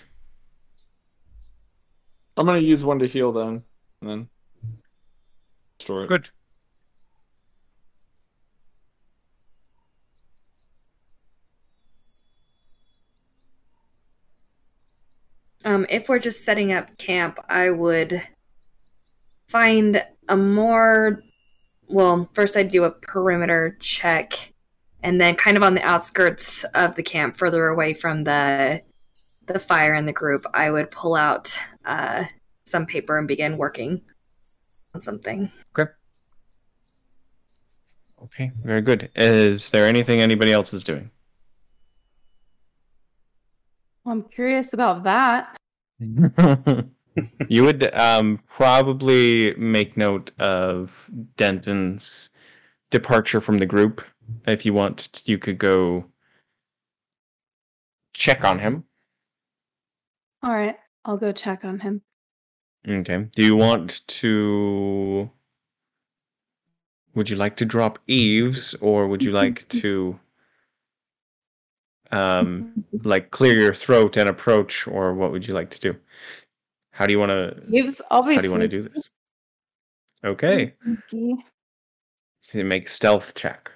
[2.38, 3.64] I'm gonna use one to heal then,
[4.02, 4.30] and then
[5.80, 6.08] restore it.
[6.08, 6.30] Good.
[15.64, 18.22] Um, if we're just setting up camp, I would
[19.48, 21.24] find a more
[21.88, 24.54] well, first I'd do a perimeter check
[25.06, 28.82] and then kind of on the outskirts of the camp, further away from the
[29.46, 32.24] the fire in the group, I would pull out uh,
[32.66, 34.02] some paper and begin working
[34.96, 35.52] on something.
[35.78, 35.92] Okay,
[38.24, 39.12] Okay, very good.
[39.16, 41.12] Is there anything anybody else is doing?
[44.08, 45.56] I'm curious about that.
[46.00, 52.32] you would um, probably make note of Denton's
[52.90, 54.02] departure from the group.
[54.48, 56.06] If you want, you could go
[58.14, 58.84] check on him.
[60.44, 62.02] All right, I'll go check on him.
[62.88, 63.28] Okay.
[63.36, 65.30] Do you want to?
[67.16, 70.20] Would you like to drop Eves, or would you like to,
[72.12, 75.96] um, like clear your throat and approach, or what would you like to do?
[76.92, 77.56] How do you want to?
[77.72, 79.10] Eves, I'll How do you want to do this?
[80.24, 80.74] Okay.
[82.42, 83.72] So you make stealth check.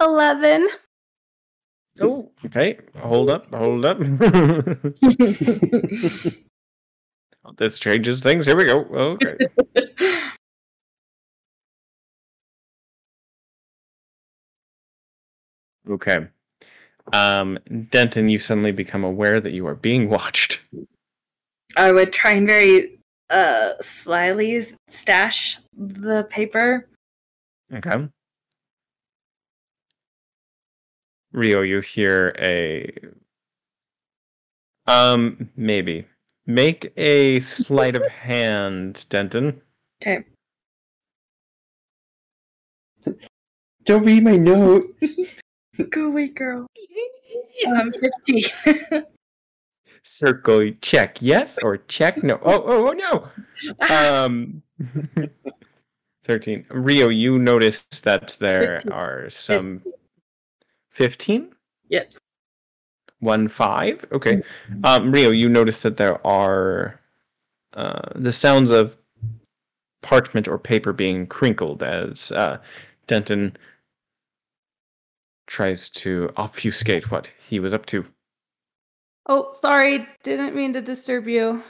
[0.00, 0.68] Eleven.
[2.00, 2.78] Oh, okay.
[2.96, 3.98] Hold up, hold up.
[7.56, 8.46] this changes things.
[8.46, 8.84] Here we go.
[8.92, 9.36] Okay.
[15.90, 16.28] Okay.
[17.12, 17.58] Um,
[17.90, 20.60] Denton, you suddenly become aware that you are being watched.
[21.76, 22.98] I would try and very
[23.30, 26.88] uh, slyly stash the paper.
[27.72, 28.08] Okay.
[31.38, 32.92] Rio, you hear a
[34.86, 36.04] um maybe.
[36.46, 39.60] Make a sleight of hand, Denton.
[40.02, 40.24] Okay.
[43.84, 44.84] Don't read my note.
[45.90, 46.66] Go away, girl.
[47.66, 47.92] Um,
[48.26, 48.44] 15.
[50.04, 52.38] Circle check yes or check no.
[52.42, 53.28] Oh oh, oh no.
[53.90, 54.62] Um
[56.24, 56.66] 13.
[56.70, 58.92] Rio, you notice that there 15.
[58.92, 59.92] are some 15?
[61.88, 62.18] Yes.
[63.20, 64.04] One five.
[64.12, 64.42] Okay.
[64.84, 67.00] Um, Rio, you notice that there are
[67.74, 68.96] uh, the sounds of
[70.02, 72.58] parchment or paper being crinkled as uh,
[73.06, 73.56] Denton
[75.46, 78.04] tries to obfuscate what he was up to.
[79.28, 80.06] Oh, sorry.
[80.22, 81.62] Didn't mean to disturb you.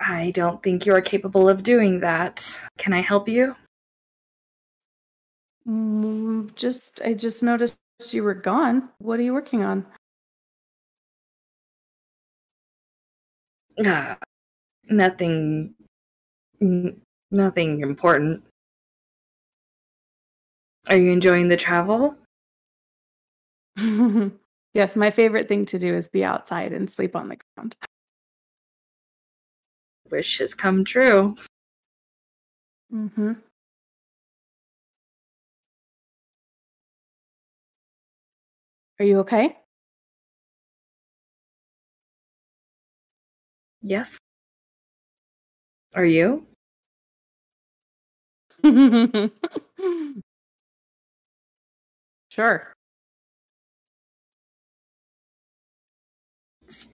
[0.00, 2.60] I don't think you are capable of doing that.
[2.78, 3.56] Can I help you?
[5.68, 7.78] Mm, just, I just noticed
[8.12, 8.90] you were gone.
[8.98, 9.86] What are you working on?
[13.84, 14.18] Ah,
[14.90, 15.74] nothing.
[16.60, 17.00] n-
[17.30, 18.44] Nothing important.
[20.88, 22.16] Are you enjoying the travel?
[24.74, 27.76] yes, my favorite thing to do is be outside and sleep on the ground.
[30.10, 31.34] Wish has come true.
[32.92, 33.32] Mm-hmm.
[38.98, 39.56] Are you okay?
[43.82, 44.18] Yes.
[45.94, 46.46] Are you?
[52.30, 52.72] sure.
[56.62, 56.88] It's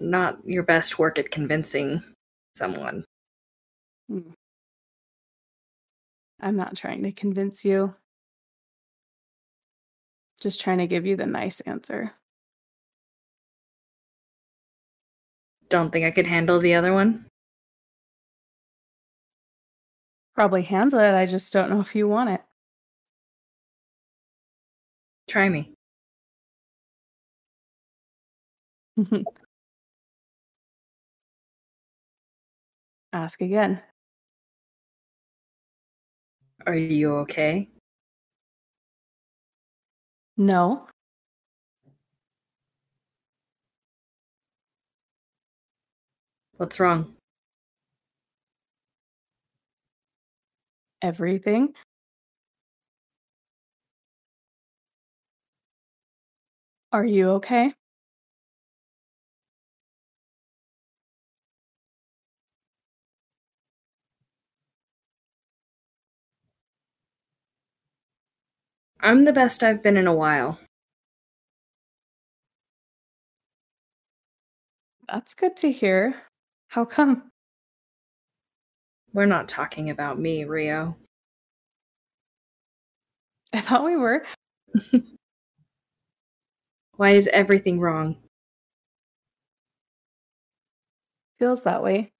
[0.00, 2.02] Not your best work at convincing
[2.54, 3.04] someone.
[4.08, 4.32] Hmm.
[6.40, 7.94] I'm not trying to convince you.
[10.42, 12.12] Just trying to give you the nice answer.
[15.68, 17.26] Don't think I could handle the other one.
[20.34, 21.14] Probably handle it.
[21.14, 22.40] I just don't know if you want it.
[25.28, 25.74] Try me.
[33.12, 33.80] Ask again.
[36.66, 37.71] Are you okay?
[40.42, 40.88] No.
[46.56, 47.16] What's wrong?
[51.02, 51.74] everything.
[56.92, 57.72] Are you okay?
[69.02, 70.60] I'm the best I've been in a while.
[75.08, 76.14] That's good to hear.
[76.68, 77.30] How come?
[79.12, 80.96] We're not talking about me, Rio.
[83.52, 84.24] I thought we were.
[86.96, 88.16] Why is everything wrong?
[91.38, 92.12] Feels that way.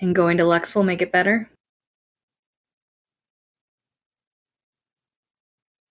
[0.00, 1.50] And going to Lux will make it better?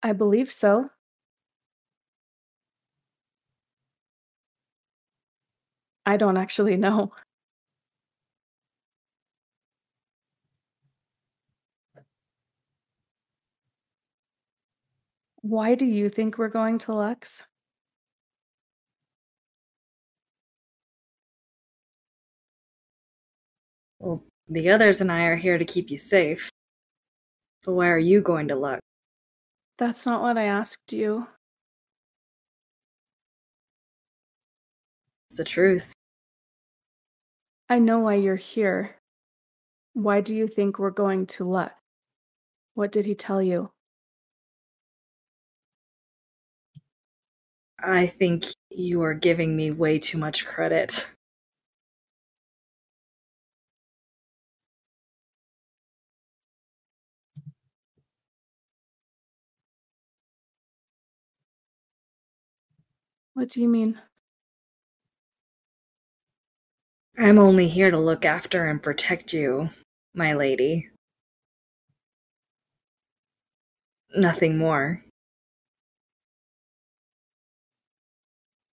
[0.04, 0.90] I believe so.
[6.06, 7.12] I don't actually know.
[15.42, 17.44] Why do you think we're going to Lux?
[24.06, 26.48] Well, the others and I are here to keep you safe.
[27.64, 28.80] So why are you going to Lux?
[29.80, 31.26] That's not what I asked you.
[35.30, 35.92] It's the truth.
[37.68, 38.96] I know why you're here.
[39.94, 41.74] Why do you think we're going to Lux?
[42.76, 43.72] What did he tell you?
[47.80, 51.10] I think you are giving me way too much credit.
[63.36, 64.00] What do you mean?
[67.18, 69.72] I'm only here to look after and protect you,
[70.14, 70.90] my lady.
[74.16, 75.04] Nothing more.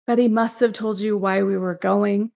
[0.07, 2.33] But he must have told you why we were going.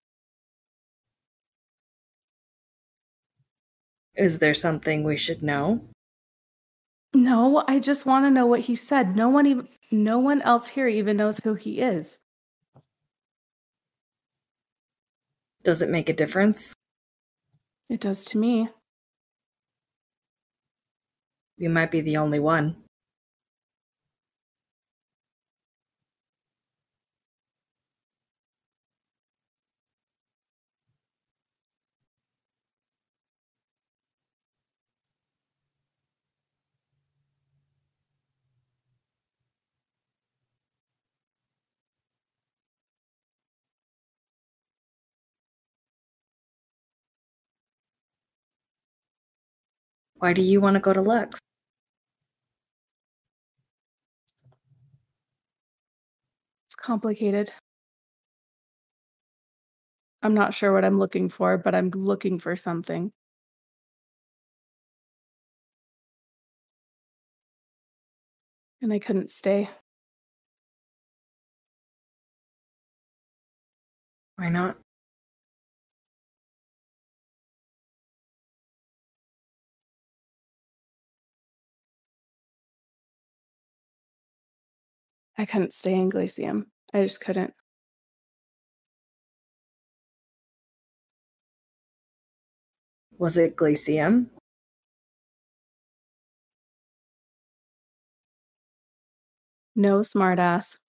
[4.15, 5.90] Is there something we should know?
[7.13, 9.17] No, I just want to know what he said.
[9.17, 12.19] No one even no one else here even knows who he is.
[15.65, 16.73] Does it make a difference?
[17.89, 18.69] It does to me.
[21.59, 22.77] You might be the only one.
[50.21, 51.39] Why do you want to go to Lux?
[56.67, 57.51] It's complicated.
[60.23, 63.13] I'm not sure what I'm looking for, but I'm looking for something.
[68.83, 69.71] And I couldn't stay.
[74.37, 74.77] Why not?
[85.41, 86.67] I couldn't stay in Glacium.
[86.93, 87.55] I just couldn't.
[93.17, 94.27] Was it Glacium?
[99.75, 100.80] No smartass.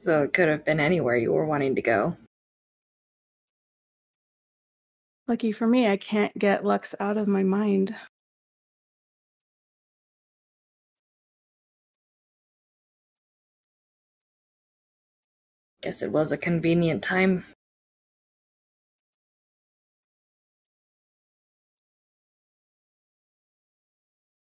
[0.00, 2.16] So it could have been anywhere you were wanting to go.
[5.28, 7.94] Lucky for me, I can't get Lux out of my mind.
[15.82, 17.44] Guess it was a convenient time.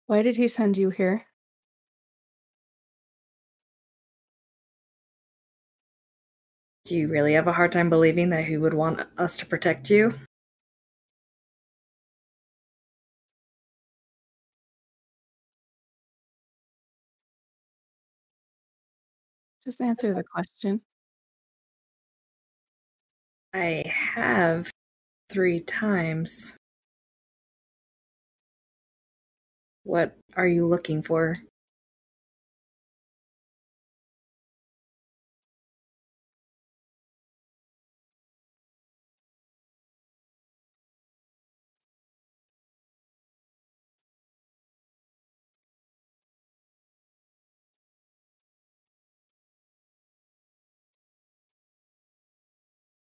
[0.06, 1.26] Why did he send you here?
[6.86, 9.90] Do you really have a hard time believing that he would want us to protect
[9.90, 10.14] you?
[19.64, 20.80] Just answer the question.
[23.54, 24.70] I have
[25.30, 26.56] three times.
[29.84, 31.34] What are you looking for?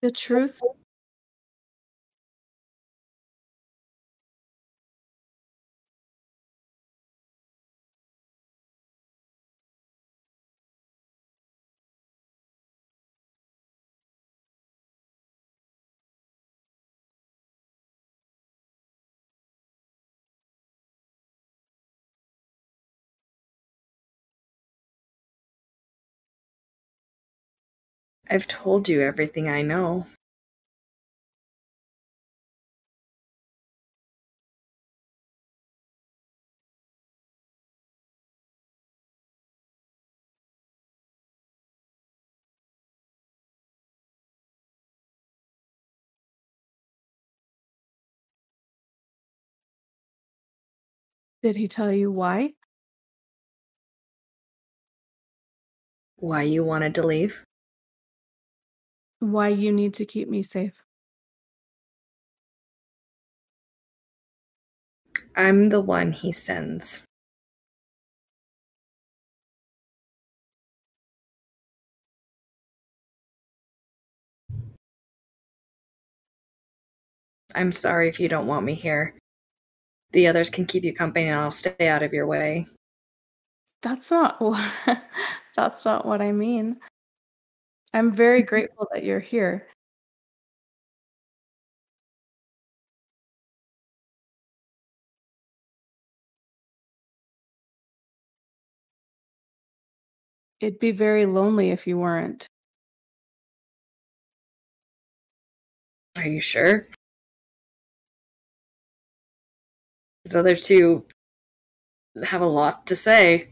[0.03, 0.63] The truth.
[28.31, 30.07] I've told you everything I know.
[51.43, 52.55] Did he tell you why?
[56.17, 57.45] Why you wanted to leave?
[59.21, 60.83] Why you need to keep me safe?
[65.37, 67.03] I'm the one he sends.
[77.55, 79.15] I'm sorry if you don't want me here.
[80.13, 82.67] The others can keep you company and I'll stay out of your way.
[83.83, 84.73] That's not what
[85.57, 86.81] that's not what I mean.
[87.93, 88.49] I'm very mm-hmm.
[88.49, 89.67] grateful that you're here.
[100.61, 102.47] It'd be very lonely if you weren't.
[106.17, 106.87] Are you sure?
[110.25, 111.07] These other two
[112.25, 113.49] have a lot to say.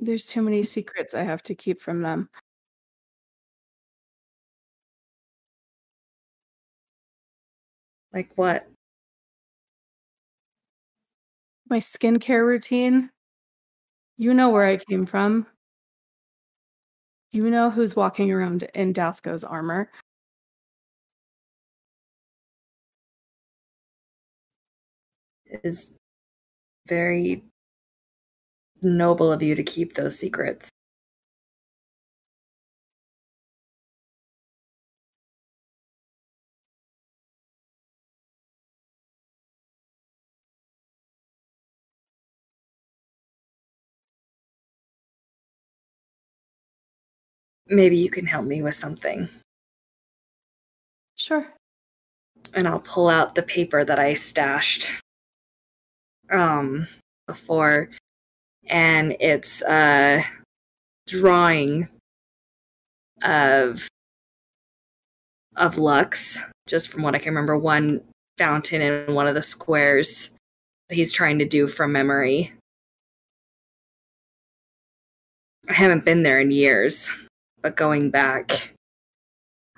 [0.00, 2.28] There's too many secrets I have to keep from them.
[8.12, 8.66] Like what?
[11.68, 13.10] My skincare routine.
[14.18, 15.46] You know where I came from.
[17.32, 19.90] You know who's walking around in Dasco's armor.
[25.64, 25.92] Is
[26.88, 27.44] very
[28.82, 30.70] noble of you to keep those secrets.
[47.68, 49.28] Maybe you can help me with something.
[51.16, 51.52] Sure.
[52.54, 54.88] And I'll pull out the paper that I stashed
[56.30, 56.86] um
[57.26, 57.88] before
[58.66, 60.24] and it's a
[61.06, 61.88] drawing
[63.22, 63.88] of
[65.56, 68.02] of Lux, just from what I can remember, one
[68.36, 70.30] fountain in one of the squares
[70.88, 72.52] that he's trying to do from memory.
[75.68, 77.10] I haven't been there in years,
[77.62, 78.74] but going back,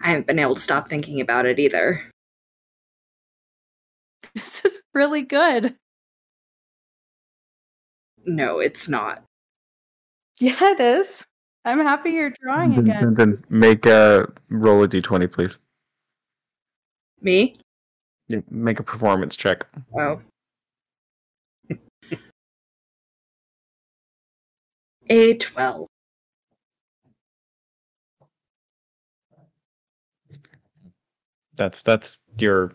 [0.01, 2.03] I haven't been able to stop thinking about it either.
[4.34, 5.74] This is really good.
[8.29, 9.24] No, it's not.
[10.39, 11.24] Yeah, it is.
[11.64, 13.14] I'm happy you're drawing Then, again.
[13.14, 15.57] then make a roll a d20, please.
[17.22, 17.57] Me?
[18.29, 19.66] Yeah, make a performance check.
[19.99, 20.20] Oh.
[25.09, 25.87] A 12.
[31.57, 32.74] That's that's your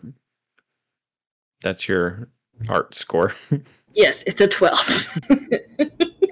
[1.62, 2.28] that's your
[2.68, 3.32] art score.
[3.94, 5.20] Yes, it's a 12.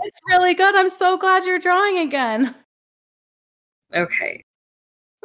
[0.04, 0.74] It's really good.
[0.74, 2.54] I'm so glad you're drawing again.
[3.94, 4.42] okay.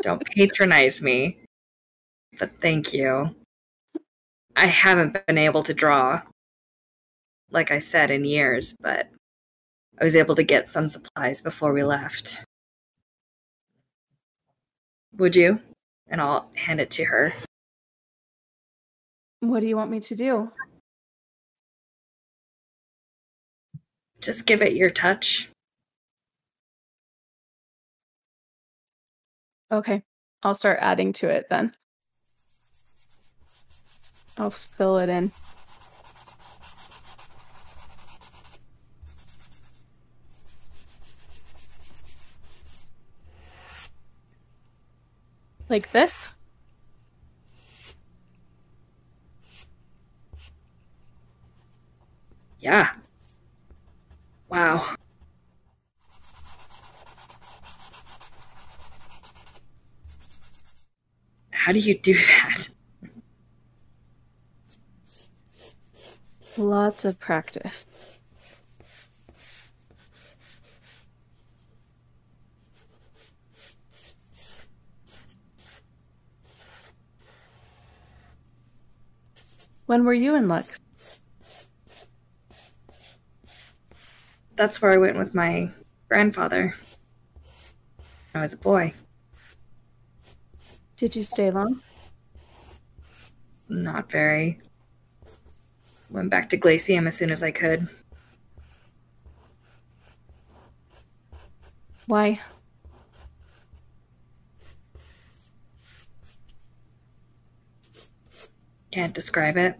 [0.03, 1.39] Don't patronize me.
[2.39, 3.35] But thank you.
[4.55, 6.21] I haven't been able to draw,
[7.49, 9.09] like I said, in years, but
[9.99, 12.45] I was able to get some supplies before we left.
[15.17, 15.59] Would you?
[16.07, 17.33] And I'll hand it to her.
[19.39, 20.51] What do you want me to do?
[24.21, 25.49] Just give it your touch.
[29.71, 30.03] Okay,
[30.43, 31.75] I'll start adding to it then.
[34.37, 35.31] I'll fill it in.
[45.69, 46.33] Like this?
[52.59, 52.91] Yeah.
[54.49, 54.95] Wow.
[61.51, 62.69] How do you do that?
[66.57, 67.85] Lots of practice.
[79.87, 80.79] When were you in Lux?
[84.57, 85.71] That's where I went with my
[86.09, 86.73] grandfather.
[88.33, 88.91] I was a boy.
[90.95, 91.81] Did you stay long?
[93.69, 94.59] Not very.
[96.09, 97.87] Went back to Glacium as soon as I could.
[102.07, 102.39] Why?
[108.89, 109.75] Can't describe it.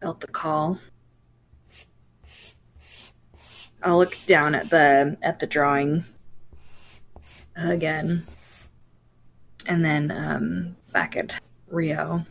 [0.00, 0.80] Felt the call.
[3.82, 6.04] I'll look down at the at the drawing
[7.56, 8.26] again,
[9.66, 12.26] and then um, back at Rio.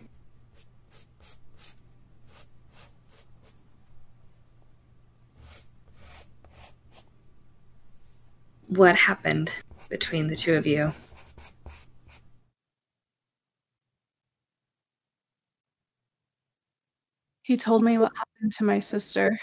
[8.68, 9.52] What happened
[9.89, 10.93] between the two of you?
[17.41, 19.39] He told me what happened to my sister.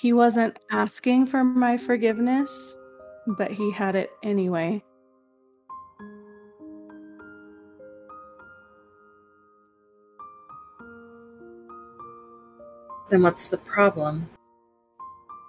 [0.00, 2.76] He wasn't asking for my forgiveness,
[3.26, 4.80] but he had it anyway.
[13.08, 14.28] then what's the problem?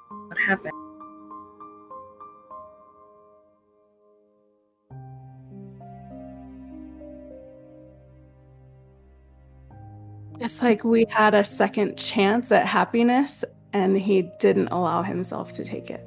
[0.09, 0.73] What happened?
[10.39, 13.43] It's like we had a second chance at happiness
[13.73, 16.05] and he didn't allow himself to take it.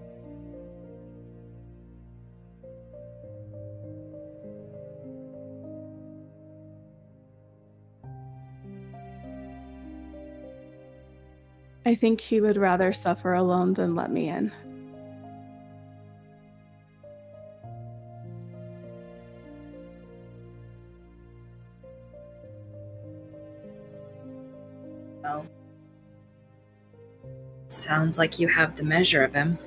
[11.84, 14.52] I think he would rather suffer alone than let me in.
[27.92, 29.58] Sounds like you have the measure of him.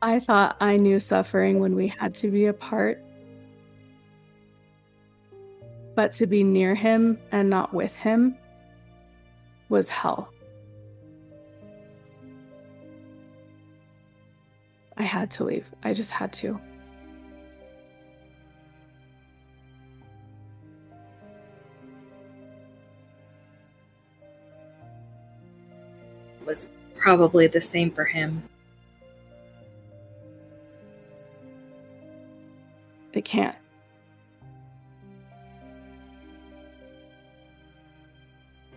[0.00, 3.02] I thought I knew suffering when we had to be apart.
[6.00, 8.34] But to be near him and not with him
[9.68, 10.32] was hell.
[14.96, 15.66] I had to leave.
[15.82, 16.58] I just had to.
[26.46, 28.42] was probably the same for him.
[33.12, 33.59] It can't.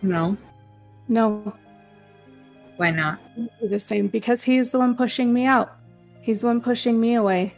[0.04, 0.36] No,
[1.08, 1.54] No,
[2.76, 3.18] why not?
[3.62, 5.76] the same because he's the one pushing me out.
[6.20, 7.54] He's the one pushing me away.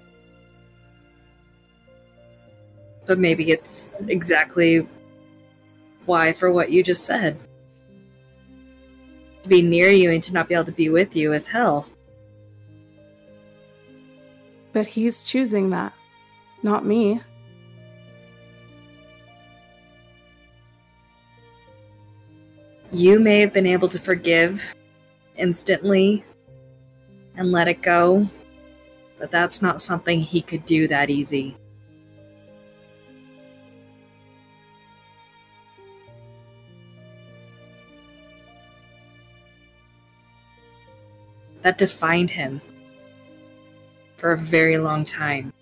[3.06, 4.86] But maybe it's exactly
[6.06, 7.36] why for what you just said.
[9.42, 11.88] To be near you and to not be able to be with you is hell.
[14.72, 15.92] But he's choosing that,
[16.62, 17.20] not me.
[22.96, 24.74] You may have been able to forgive
[25.36, 26.24] instantly
[27.36, 28.26] and let it go,
[29.18, 31.58] but that's not something he could do that easy.
[41.60, 42.62] That defined him.
[44.16, 45.52] for a very long time.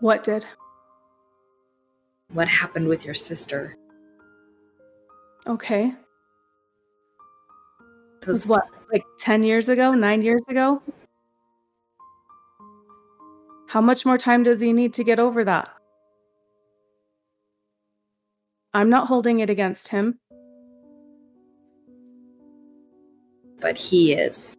[0.00, 0.44] What did?
[2.34, 3.77] What happened with your sister?
[5.48, 5.92] Okay.
[8.22, 9.94] So It was what, like 10 years ago?
[9.94, 10.82] Nine years ago?
[13.68, 15.70] How much more time does he need to get over that?
[18.74, 20.18] I'm not holding it against him.
[23.60, 24.57] but he is.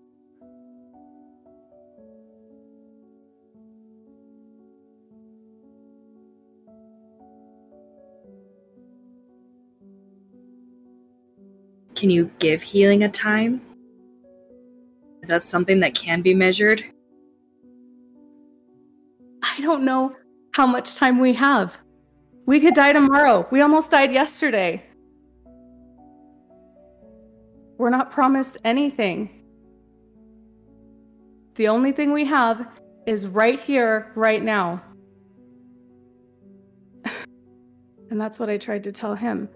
[12.00, 13.60] Can you give healing a time?
[15.22, 16.82] Is that something that can be measured?
[19.44, 20.16] I don't know
[20.54, 21.78] how much time we have.
[22.46, 23.46] We could die tomorrow.
[23.52, 24.82] We almost died yesterday.
[27.78, 29.44] We're not promised anything.
[31.56, 32.66] The only thing we have
[33.08, 34.82] is right here, right now.
[38.10, 39.50] and that's what I tried to tell him.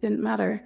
[0.00, 0.62] Didn't matter.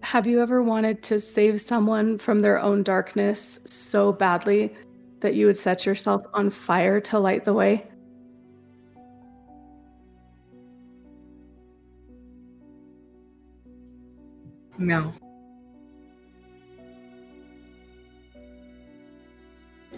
[0.00, 4.74] Have you ever wanted to save someone from their own darkness so badly
[5.20, 7.86] that you would set yourself on fire to light the way?
[14.78, 15.12] No.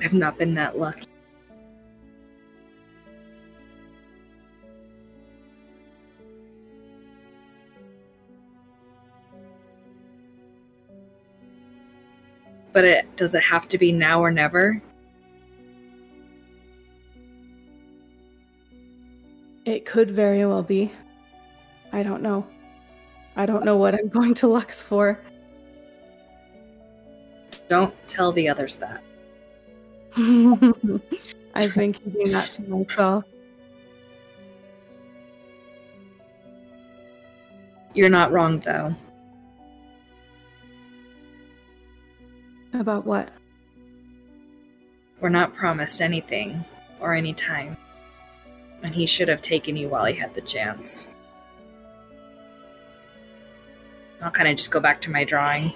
[0.03, 1.07] I've not been that lucky.
[12.73, 14.81] But it does it have to be now or never?
[19.65, 20.93] It could very well be.
[21.93, 22.47] I don't know.
[23.37, 25.19] I don't know what I'm going to Lux for.
[27.69, 29.03] Don't tell the others that.
[30.17, 33.25] I've been keeping that to myself.
[37.95, 38.95] You're not wrong though.
[42.73, 43.31] About what?
[45.21, 46.65] We're not promised anything
[47.01, 47.77] or any time.
[48.83, 51.09] And he should have taken you while he had the chance.
[54.23, 55.73] I'll kind of just go back to my drawing.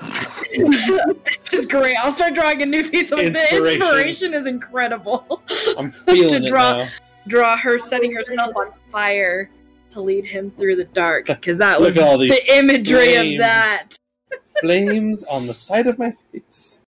[1.50, 1.96] this is great.
[1.98, 3.32] I'll start drawing a new piece of it.
[3.32, 3.82] The Inspiration.
[3.82, 5.42] inspiration is incredible.
[5.78, 6.88] I'm feeling To it draw- now.
[7.28, 9.50] Draw her setting herself on fire
[9.90, 13.34] to lead him through the dark because that was all the imagery flames.
[13.34, 13.88] of that.
[14.60, 16.82] Flames on the side of my face.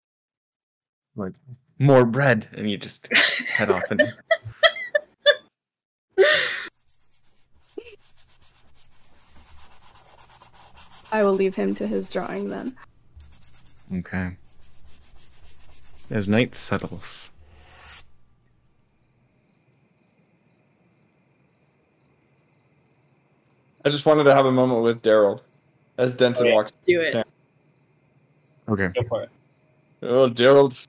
[1.15, 1.33] Like
[1.79, 3.07] more bread, and you just
[3.57, 4.01] head off and
[11.11, 12.75] I will leave him to his drawing then.
[13.93, 14.37] Okay.
[16.09, 17.29] As night settles,
[23.85, 25.39] I just wanted to have a moment with Daryl
[25.97, 26.53] as Denton Okay.
[26.53, 26.71] walks.
[26.85, 27.25] Do it.
[28.67, 28.87] okay.
[28.87, 29.29] Go for it.
[30.01, 30.85] Oh, Daryl.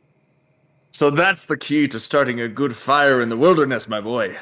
[0.93, 4.37] So that's the key to starting a good fire in the wilderness, my boy.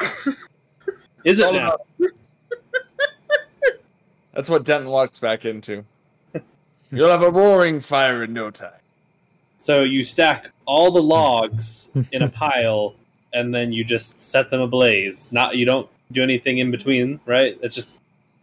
[1.24, 1.76] Is it now?
[4.34, 5.84] That's what Denton walks back into.
[6.90, 8.70] You'll have a roaring fire in no time.
[9.56, 12.94] So you stack all the logs in a pile,
[13.32, 15.32] and then you just set them ablaze.
[15.32, 17.58] Not you don't do anything in between, right?
[17.62, 17.90] It's just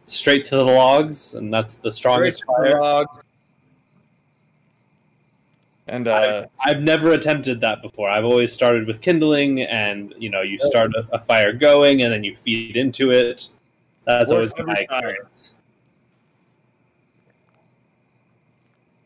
[0.06, 2.82] straight to the logs, and that's the strongest fire.
[2.82, 3.20] logs.
[5.88, 8.10] And uh, I've never attempted that before.
[8.10, 12.12] I've always started with kindling, and you know, you start a, a fire going, and
[12.12, 13.50] then you feed into it.
[14.06, 15.56] That's always been my experience.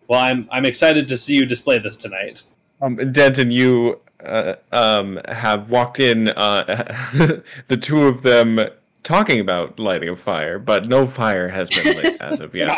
[0.08, 2.44] Well, I'm I'm excited to see you display this tonight.
[2.82, 6.64] Um, Denton, you uh, um, have walked in, uh,
[7.68, 8.60] the two of them
[9.04, 12.70] talking about lighting a fire, but no fire has been lit as of yet.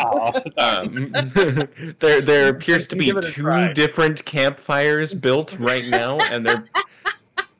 [0.56, 1.10] Um,
[1.98, 3.72] there, there appears to be Give it a two try.
[3.72, 6.64] different campfires built right now, and they're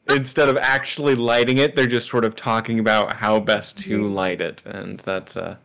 [0.09, 4.41] instead of actually lighting it, they're just sort of talking about how best to light
[4.41, 5.57] it, and that's uh,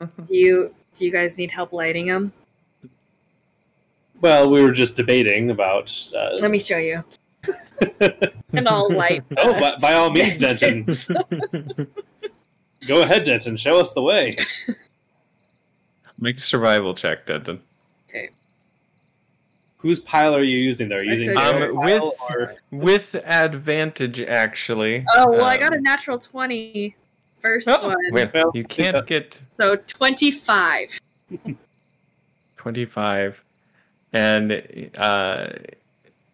[0.00, 2.32] Do you do you guys need help lighting them?
[4.20, 5.92] Well, we were just debating about.
[6.16, 7.04] Uh, Let me show you.
[8.52, 9.22] and I'll light.
[9.38, 10.84] oh, by, by all means, Denton.
[12.86, 13.56] Go ahead, Denton.
[13.56, 14.36] Show us the way.
[16.18, 17.60] make a survival check, Denton.
[18.08, 18.30] Okay.
[19.78, 21.00] Whose pile are you using there?
[21.00, 25.04] Are you I using Um, with- or With advantage, actually.
[25.14, 26.96] Oh well, I Um, got a natural 20
[27.38, 29.02] first Oh, one, well, Well, you can't yeah.
[29.06, 31.00] get so 25.
[32.56, 33.44] 25.
[34.12, 35.48] And uh,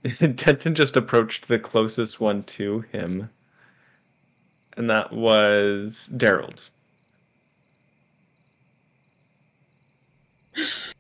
[0.19, 3.29] Denton just approached the closest one to him.
[4.77, 6.71] And that was Daryl's.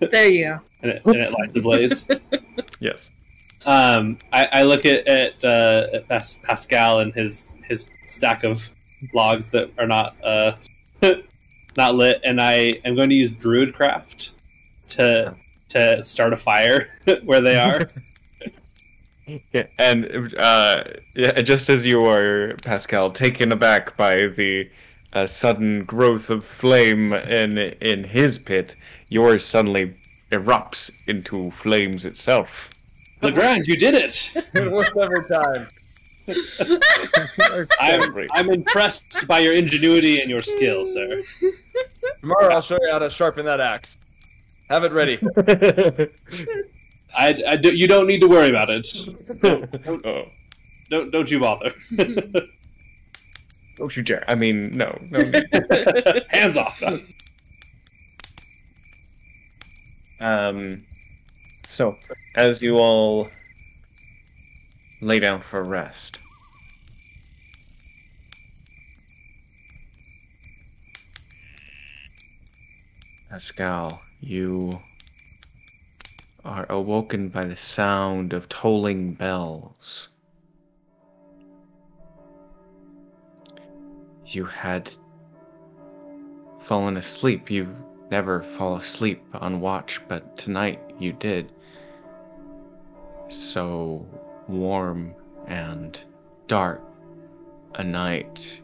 [0.00, 0.60] There you go.
[0.82, 2.10] and it, and it lights ablaze.
[2.80, 3.10] Yes.
[3.64, 8.68] um, I, I look at at, uh, at Pas- Pascal and his his stack of
[9.14, 10.56] logs that are not uh,
[11.76, 14.30] not lit, and I am going to use Druidcraft
[14.88, 15.34] to
[15.74, 16.88] to start a fire
[17.24, 17.88] where they are.
[19.54, 24.68] Yeah, and uh, yeah, just as you are, Pascal, taken aback by the
[25.14, 28.76] uh, sudden growth of flame in in his pit,
[29.08, 29.94] yours suddenly
[30.30, 32.68] erupts into flames itself.
[33.22, 34.30] Legrand, you did it!
[34.52, 35.68] One every time.
[37.80, 41.22] I'm, I'm impressed by your ingenuity and your skill, sir.
[42.20, 43.96] Tomorrow I'll show you how to sharpen that axe.
[44.68, 45.18] Have it ready.
[47.16, 48.86] I, I do, you don't need to worry about it.
[50.04, 50.24] oh,
[50.90, 51.72] Don't don't you bother.
[53.76, 54.24] don't you dare!
[54.28, 55.20] I mean, no, no.
[56.30, 56.82] Hands off.
[60.20, 60.86] Um,
[61.68, 61.98] so
[62.36, 63.30] as you all
[65.00, 66.18] lay down for rest,
[73.28, 74.80] Pascal, you
[76.44, 80.08] are awoken by the sound of tolling bells.
[84.26, 84.90] You had
[86.60, 87.50] fallen asleep.
[87.50, 87.76] You
[88.10, 91.52] never fall asleep on watch, but tonight you did.
[93.28, 94.06] So
[94.48, 95.14] warm
[95.46, 96.02] and
[96.46, 96.82] dark
[97.74, 98.62] a night.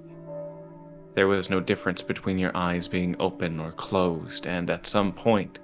[1.15, 5.59] There was no difference between your eyes being open or closed, and at some point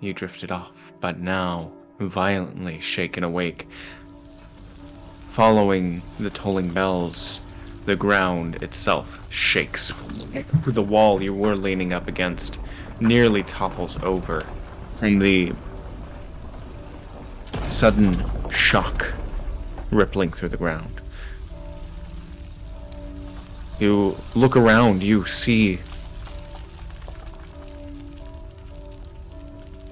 [0.00, 3.68] you drifted off, but now violently shaken awake.
[5.28, 7.40] Following the tolling bells,
[7.84, 9.92] the ground itself shakes.
[10.66, 12.60] The wall you were leaning up against
[13.00, 14.44] nearly topples over
[14.92, 15.52] from the
[17.64, 19.06] sudden shock
[19.90, 21.00] rippling through the ground.
[23.78, 25.78] You look around, you see.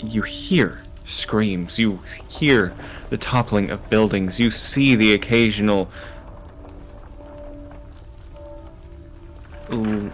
[0.02, 2.74] You hear screams, you hear
[3.10, 5.88] the toppling of buildings, you see the occasional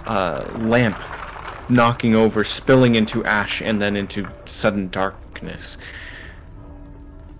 [0.06, 0.98] uh, lamp
[1.68, 5.78] knocking over, spilling into ash, and then into sudden darkness.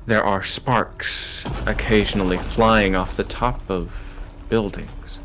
[0.07, 5.22] There are sparks occasionally flying off the top of buildings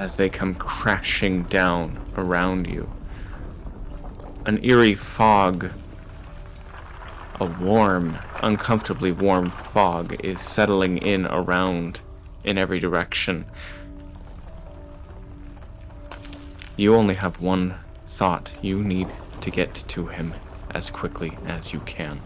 [0.00, 2.90] as they come crashing down around you.
[4.46, 5.70] An eerie fog,
[7.38, 12.00] a warm, uncomfortably warm fog, is settling in around
[12.44, 13.44] in every direction.
[16.78, 17.74] You only have one
[18.06, 18.50] thought.
[18.62, 19.08] You need
[19.42, 20.32] to get to him
[20.70, 22.18] as quickly as you can.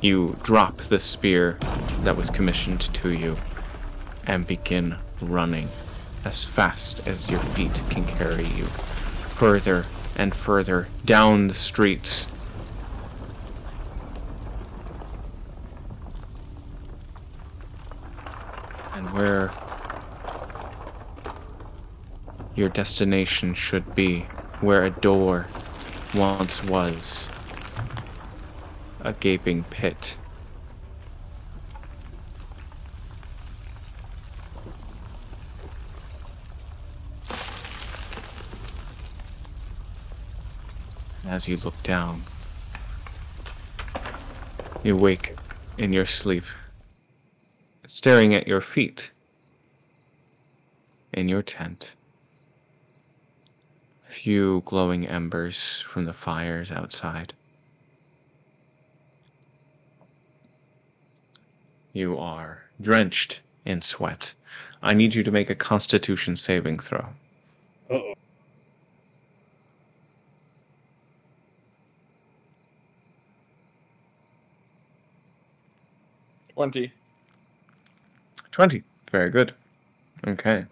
[0.00, 1.56] You drop the spear
[2.02, 3.38] that was commissioned to you
[4.26, 5.68] and begin running
[6.24, 8.66] as fast as your feet can carry you,
[9.28, 12.26] further and further down the streets.
[18.94, 19.52] And where
[22.54, 24.26] your destination should be,
[24.60, 25.46] where a door
[26.12, 27.28] once was,
[29.00, 30.16] a gaping pit.
[41.38, 42.24] As you look down,
[44.82, 45.36] you wake
[45.76, 46.42] in your sleep,
[47.86, 49.12] staring at your feet
[51.12, 51.94] in your tent.
[54.08, 57.32] A few glowing embers from the fires outside.
[61.92, 64.34] You are drenched in sweat.
[64.82, 67.06] I need you to make a constitution saving throw.
[67.88, 68.17] Uh-oh.
[76.58, 76.90] Twenty.
[78.50, 78.82] 20.
[79.12, 79.54] Very good.
[80.26, 80.64] Okay.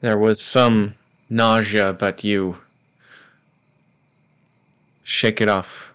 [0.00, 0.94] There was some
[1.28, 2.56] nausea, but you
[5.04, 5.92] shake it off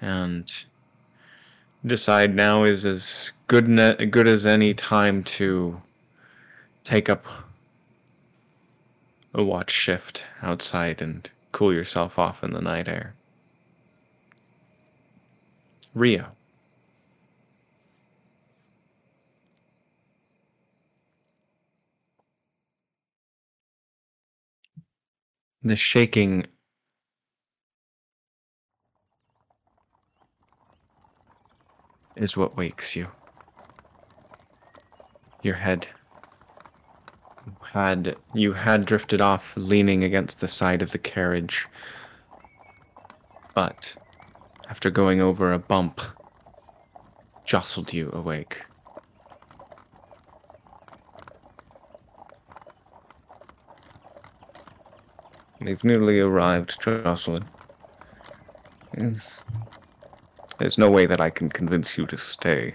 [0.00, 0.64] and
[1.84, 3.66] decide now is as good
[4.12, 5.82] good as any time to
[6.84, 7.26] take up
[9.34, 13.14] a watch shift outside and cool yourself off in the night air.
[15.92, 16.28] Rio.
[25.64, 26.44] The shaking.
[32.16, 33.08] Is what wakes you.
[35.42, 35.88] Your head.
[37.62, 41.68] Had you had drifted off leaning against the side of the carriage.
[43.54, 43.96] But
[44.68, 46.00] after going over a bump
[47.44, 48.62] jostled you awake
[55.64, 57.46] We've nearly arrived, Jocelyn.
[58.98, 59.42] Yes.
[60.58, 62.74] There's no way that I can convince you to stay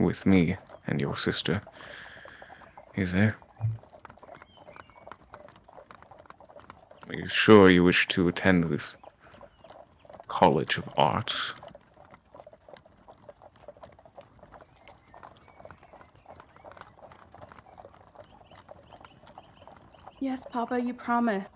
[0.00, 0.56] with me
[0.86, 1.62] and your sister.
[2.96, 3.36] Is there?
[7.08, 8.96] Are you sure you wish to attend this
[10.26, 11.54] College of Arts?
[20.20, 21.53] Yes, Papa, you promised.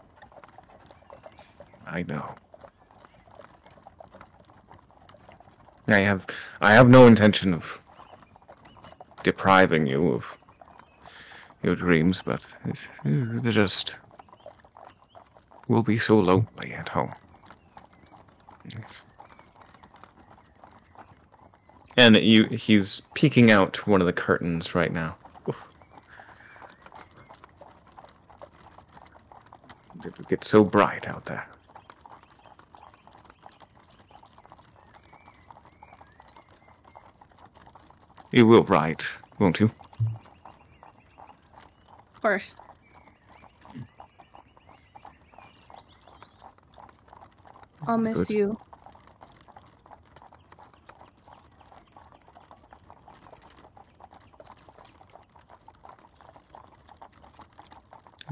[1.91, 2.35] I know.
[5.89, 6.27] I have
[6.61, 7.81] I have no intention of
[9.23, 10.37] depriving you of
[11.63, 13.97] your dreams, but it, just
[15.67, 17.15] will be so lonely at home.
[18.65, 19.03] Yes.
[21.97, 25.17] And you he's peeking out one of the curtains right now.
[30.05, 31.49] It gets so bright out there.
[38.31, 39.09] You will write,
[39.39, 39.71] won't you?
[42.15, 42.57] Of course.
[47.87, 48.31] I'll miss Good.
[48.31, 48.59] you.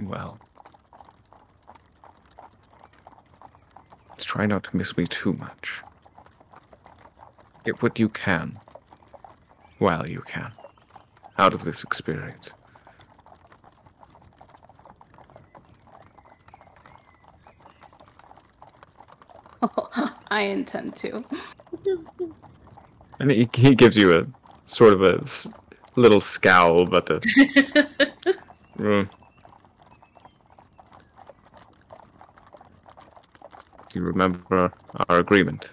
[0.03, 0.39] Well.
[4.11, 5.81] let's Try not to miss me too much.
[7.65, 8.59] Get what you can,
[9.79, 10.53] while you can,
[11.39, 12.53] out of this experience.
[20.31, 21.25] I intend to.
[23.19, 24.27] And he, he gives you a
[24.67, 25.49] sort of a s-
[25.97, 27.21] little scowl, but a.
[28.79, 29.09] Mm.
[33.89, 34.75] Do you remember
[35.09, 35.73] our agreement?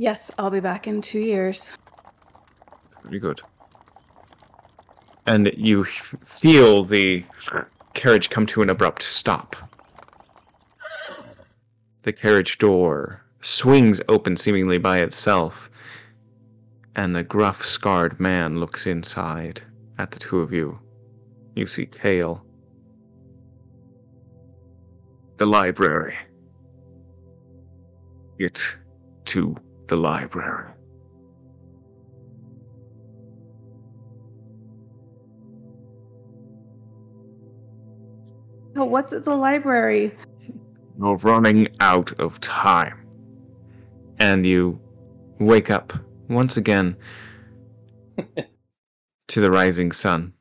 [0.00, 1.70] Yes, I'll be back in two years.
[3.04, 3.42] Very good.
[5.26, 7.22] And you feel the
[7.92, 9.56] carriage come to an abrupt stop.
[12.02, 15.70] The carriage door swings open seemingly by itself,
[16.96, 19.60] and the gruff, scarred man looks inside
[19.98, 20.78] at the two of you.
[21.54, 22.42] You see Kale.
[25.36, 26.16] The library.
[28.38, 28.78] Get
[29.26, 29.56] to
[29.90, 30.72] the library.
[38.76, 40.12] Oh, what's at the library?
[40.96, 43.04] You're running out of time.
[44.20, 44.80] And you
[45.40, 45.92] wake up
[46.28, 46.96] once again
[49.28, 50.32] to the rising sun.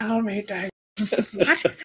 [0.00, 0.70] How many times?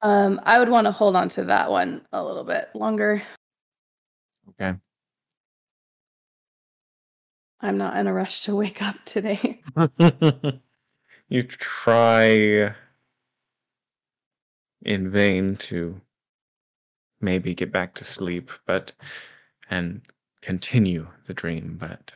[0.00, 3.22] Um, I would want to hold on to that one a little bit longer.
[4.50, 4.78] Okay.
[7.60, 9.60] I'm not in a rush to wake up today.
[11.28, 12.74] you try
[14.82, 16.00] in vain to
[17.20, 18.92] maybe get back to sleep, but
[19.70, 20.02] and
[20.40, 22.14] continue the dream, but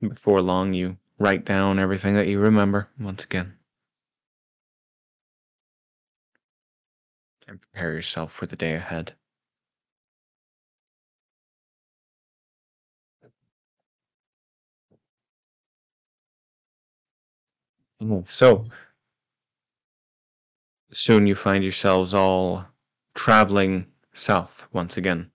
[0.00, 3.56] before long you write down everything that you remember once again.
[7.46, 9.14] And prepare yourself for the day ahead.
[18.24, 18.64] So,
[20.92, 22.66] soon you find yourselves all
[23.14, 25.30] traveling south once again.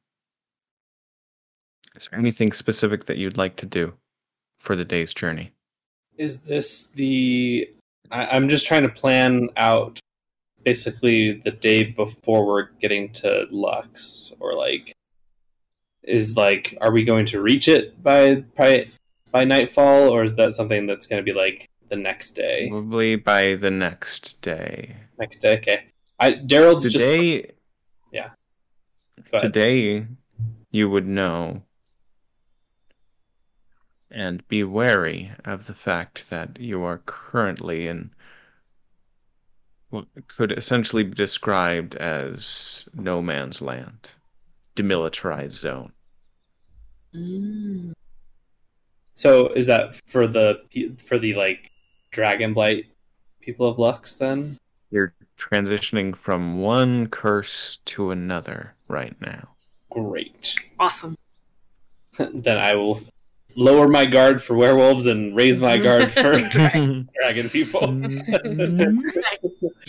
[1.96, 3.98] Is there anything specific that you'd like to do
[4.60, 5.55] for the day's journey?
[6.18, 7.70] Is this the?
[8.12, 10.00] I, I'm just trying to plan out
[10.64, 14.94] basically the day before we're getting to Lux, or like,
[16.04, 18.88] is like, are we going to reach it by by
[19.32, 22.70] by nightfall, or is that something that's going to be like the next day?
[22.70, 24.96] Probably by the next day.
[25.20, 25.86] Next day, okay.
[26.20, 27.52] I Daryl's just Today,
[29.32, 29.54] go ahead.
[29.54, 30.08] today,
[30.72, 31.64] you would know
[34.16, 38.10] and be wary of the fact that you are currently in
[39.90, 44.12] what could essentially be described as no man's land,
[44.76, 45.92] demilitarized zone.
[47.14, 47.94] Mm.
[49.16, 50.62] So is that for the
[50.98, 51.72] for the like
[52.12, 52.86] Dragonblight
[53.42, 54.58] people of Lux then?
[54.92, 59.50] You're transitioning from one curse to another right now.
[59.90, 60.56] Great.
[60.80, 61.16] Awesome.
[62.34, 63.00] then I will
[63.56, 67.92] lower my guard for werewolves and raise my guard for dragon people.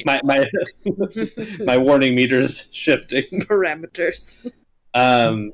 [0.05, 0.49] my my
[1.65, 3.25] my warning meters shifting.
[3.43, 4.51] Parameters.
[4.95, 5.53] Um,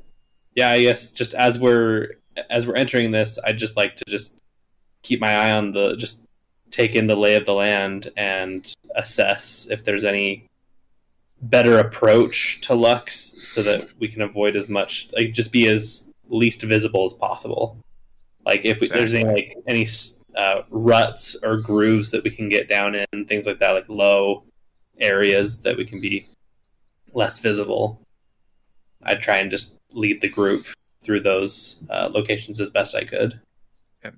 [0.55, 2.15] yeah, I guess just as we're
[2.49, 4.37] as we're entering this, I'd just like to just
[5.01, 6.23] keep my eye on the just
[6.71, 10.47] take in the lay of the land and assess if there's any
[11.41, 16.09] better approach to Lux so that we can avoid as much like just be as
[16.29, 17.77] least visible as possible.
[18.45, 19.87] Like if we, there's any like any
[20.35, 24.43] uh, ruts or grooves that we can get down in, things like that, like low
[24.99, 26.27] areas that we can be
[27.13, 28.01] less visible.
[29.03, 30.67] I'd try and just lead the group
[31.03, 33.39] through those uh, locations as best I could.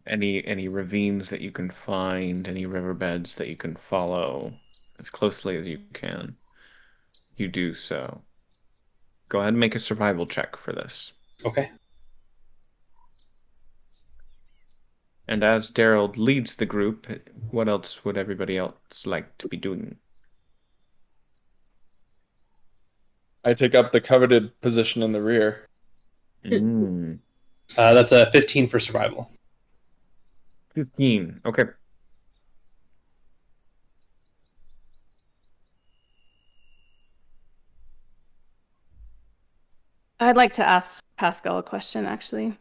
[0.07, 4.53] any any ravines that you can find, any riverbeds that you can follow
[4.99, 6.35] as closely as you can,
[7.37, 8.21] you do so.
[9.29, 11.13] Go ahead and make a survival check for this.
[11.43, 11.71] Okay.
[15.27, 17.07] And as Daryl leads the group,
[17.51, 19.97] what else would everybody else like to be doing?
[23.43, 25.67] I take up the coveted position in the rear.
[26.43, 27.19] Mm,
[27.77, 29.31] Uh, that's a 15 for survival.
[30.75, 31.41] 15.
[31.45, 31.63] Okay.
[40.19, 42.57] I'd like to ask Pascal a question, actually.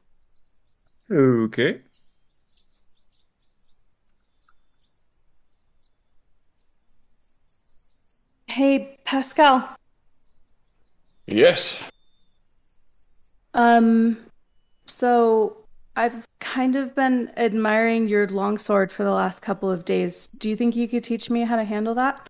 [1.11, 1.81] Okay.
[8.55, 9.69] Hey, Pascal.
[11.27, 11.77] Yes.
[13.53, 14.17] Um,
[14.87, 15.57] so
[15.97, 20.29] I've kind of been admiring your longsword for the last couple of days.
[20.39, 22.29] Do you think you could teach me how to handle that?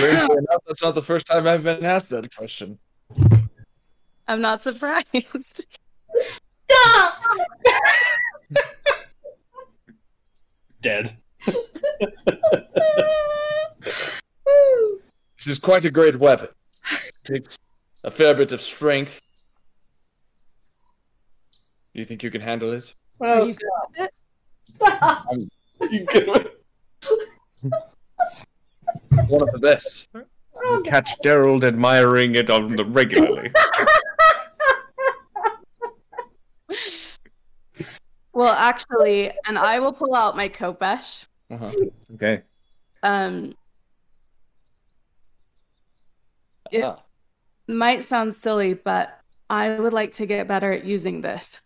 [0.00, 2.78] Enough, that's not the first time I've been asked that question.
[4.30, 5.66] I'm not surprised.
[6.68, 7.14] Stop!
[10.80, 11.16] Dead.
[15.36, 16.48] This is quite a great weapon.
[17.24, 17.56] Takes
[18.04, 19.22] a fair bit of strength.
[21.94, 22.92] Do you think you can handle it?
[23.20, 24.10] Are you good at
[25.30, 25.50] it?
[25.90, 26.26] You can.
[29.28, 30.08] One of the best.
[30.14, 33.50] You catch Daryl admiring it on the regularly.
[38.40, 41.26] Well, actually, and I will pull out my Khopesh.
[41.50, 41.70] Uh-huh.
[42.14, 42.40] Okay.
[43.02, 43.54] Um,
[46.72, 47.02] It- Ah,
[47.68, 51.60] might sound silly, but I would like to get better at using this.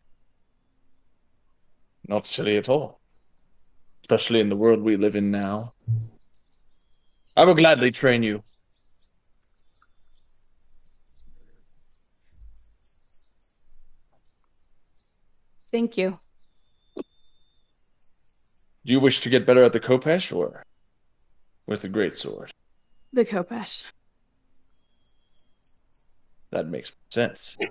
[2.08, 2.98] not silly at all.
[4.02, 5.74] Especially in the world we live in now.
[7.36, 8.42] I will gladly train you.
[15.70, 16.18] Thank you.
[18.84, 20.62] Do you wish to get better at the Khopesh or
[21.66, 22.50] with the Great Sword?
[23.12, 23.84] The Khopesh.
[26.50, 27.56] That makes sense.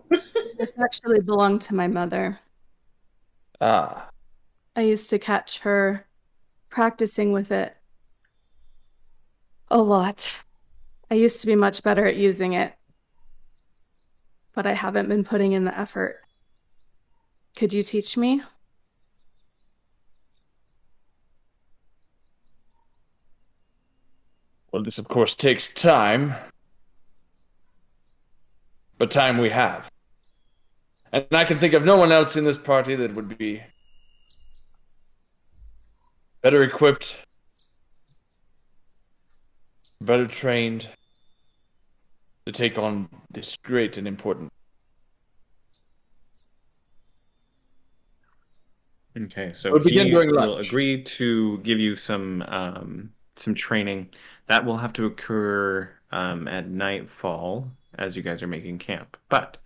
[0.56, 2.40] This actually belonged to my mother.
[3.60, 4.08] Ah,
[4.76, 6.06] I used to catch her
[6.70, 7.76] practicing with it
[9.70, 10.32] a lot.
[11.10, 12.74] I used to be much better at using it,
[14.54, 16.22] but I haven't been putting in the effort.
[17.58, 18.42] Could you teach me?
[24.74, 26.36] Well, this of course takes time.
[28.98, 29.90] But time we have.
[31.12, 33.62] And I can think of no one else in this party that would be
[36.42, 37.16] better equipped,
[40.02, 40.88] better trained
[42.48, 44.52] to take on this great and important.
[49.16, 54.10] Okay, so We'll begin he will agree to give you some um, some training.
[54.48, 57.68] That will have to occur um, at nightfall
[57.98, 59.18] as you guys are making camp.
[59.30, 59.58] But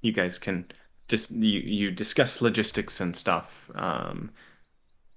[0.00, 0.64] you guys can
[1.08, 4.30] just you, you discuss logistics and stuff um,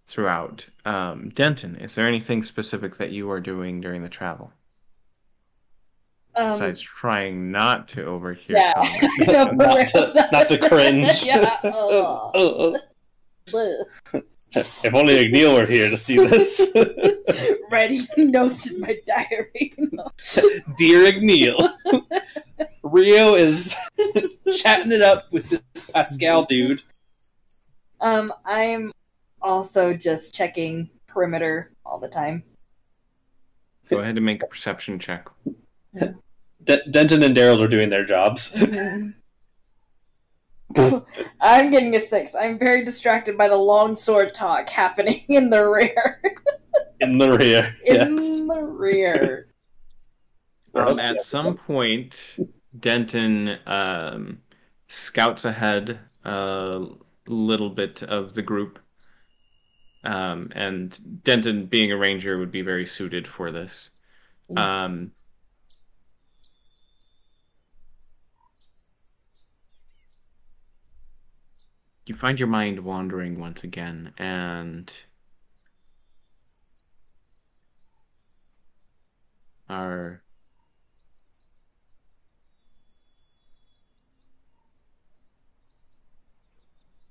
[0.08, 0.68] throughout.
[0.86, 4.52] Um, Denton, is there anything specific that you are doing during the travel
[6.36, 8.58] Um, besides trying not to overhear?
[8.58, 8.74] yeah.
[8.74, 9.58] conversation?
[9.58, 11.24] Not to- not to cringe.
[11.26, 11.58] yeah.
[11.64, 11.72] ugh.
[11.74, 12.78] Oh,
[13.54, 14.22] oh.
[14.54, 16.72] If only Agneil were here to see this.
[17.72, 19.72] Writing notes in my diary.
[20.78, 21.76] Dear Agneil,
[22.84, 23.76] Rio is
[24.54, 26.82] chatting it up with this Pascal dude.
[28.02, 28.92] um, I'm
[29.42, 32.44] also just checking perimeter all the time.
[33.90, 35.28] Go ahead and make a perception check.
[35.94, 38.56] D- Denton and Daryl are doing their jobs.
[41.40, 42.34] I'm getting a six.
[42.36, 46.22] I'm very distracted by the long sword talk happening in the rear.
[47.02, 47.76] In the rear.
[47.86, 48.40] in yes.
[48.40, 49.48] the rear.
[50.74, 52.38] Um, at some point,
[52.80, 54.40] Denton um,
[54.88, 56.86] scouts ahead a
[57.28, 58.80] little bit of the group.
[60.04, 63.90] Um, and Denton, being a ranger, would be very suited for this.
[64.56, 65.12] Um,
[72.06, 74.92] you find your mind wandering once again, and
[79.70, 80.22] are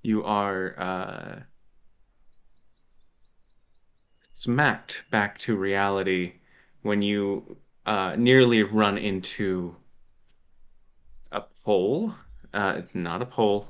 [0.02, 1.40] you are uh,
[4.34, 6.34] smacked back to reality
[6.82, 7.56] when you
[7.86, 9.74] uh, nearly run into
[11.32, 12.14] a pole.
[12.52, 13.68] Uh, not a pole,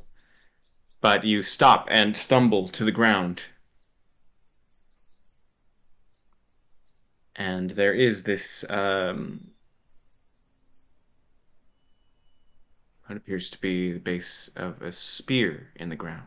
[1.01, 3.45] but you stop and stumble to the ground.
[7.37, 9.49] And there is this um,
[13.07, 16.27] what appears to be the base of a spear in the ground.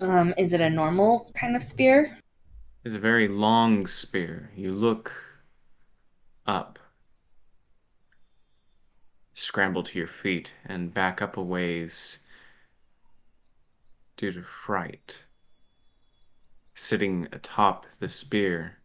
[0.00, 2.18] Um, is it a normal kind of spear?
[2.84, 4.50] It's a very long spear.
[4.56, 5.12] You look
[6.46, 6.80] up,
[9.34, 12.18] scramble to your feet, and back up a ways
[14.16, 15.22] due to fright.
[16.74, 18.78] Sitting atop the spear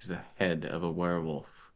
[0.00, 1.72] is the head of a werewolf.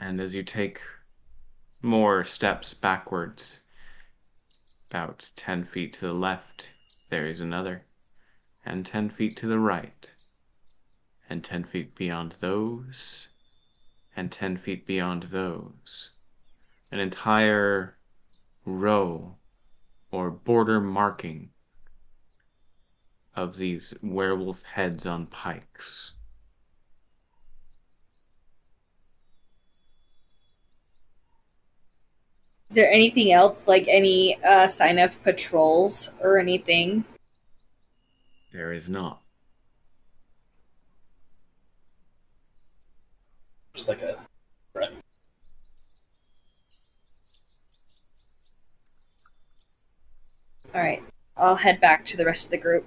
[0.00, 0.80] And as you take
[1.82, 3.60] more steps backwards,
[4.90, 6.70] about 10 feet to the left,
[7.08, 7.84] there is another,
[8.64, 10.14] and 10 feet to the right,
[11.28, 13.28] and 10 feet beyond those,
[14.16, 16.12] and 10 feet beyond those.
[16.90, 17.93] An entire
[18.64, 19.36] row
[20.10, 21.50] or border marking
[23.36, 26.12] of these werewolf heads on pikes.
[32.70, 37.04] Is there anything else, like any uh, sign of patrols or anything?
[38.52, 39.20] There is not.
[43.74, 44.18] Just like a.
[50.74, 51.04] All right,
[51.36, 52.84] I'll head back to the rest of the group.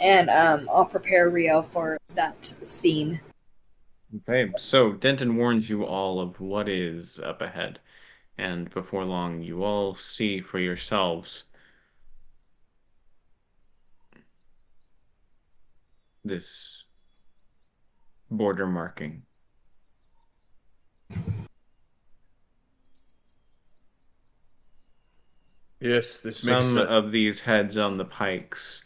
[0.00, 3.20] And um, I'll prepare Rio for that scene.
[4.28, 7.78] Okay, so Denton warns you all of what is up ahead,
[8.38, 11.44] and before long you all see for yourselves
[16.24, 16.84] this
[18.30, 19.22] border marking.
[25.80, 28.84] Yes, this makes Some a- of these heads on the pikes,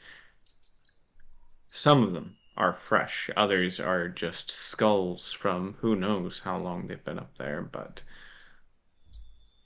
[1.71, 7.05] some of them are fresh, others are just skulls from who knows how long they've
[7.05, 8.03] been up there, but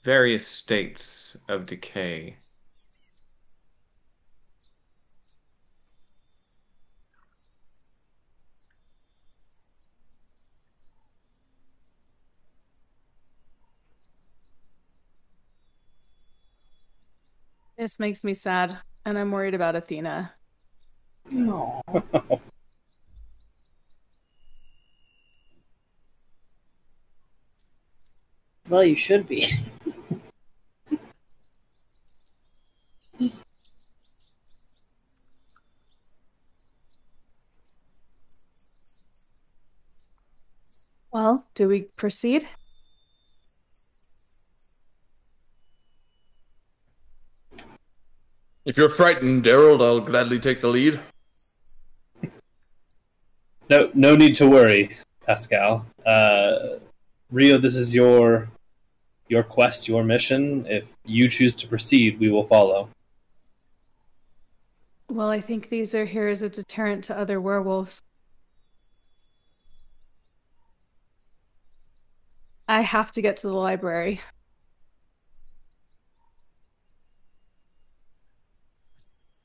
[0.03, 2.37] various states of decay.
[17.81, 20.33] This makes me sad, and I'm worried about Athena.
[21.31, 21.81] No.
[28.69, 29.51] well, you should be.
[41.11, 42.47] Well, do we proceed?
[48.63, 50.99] If you're frightened, Daryl, I'll gladly take the lead.
[53.69, 55.85] No, no need to worry, Pascal.
[56.05, 56.77] Uh,
[57.31, 58.49] Rio, this is your
[59.29, 60.65] your quest, your mission.
[60.67, 62.89] If you choose to proceed, we will follow.
[65.09, 68.03] Well, I think these are here as a deterrent to other werewolves.
[72.67, 74.21] I have to get to the library.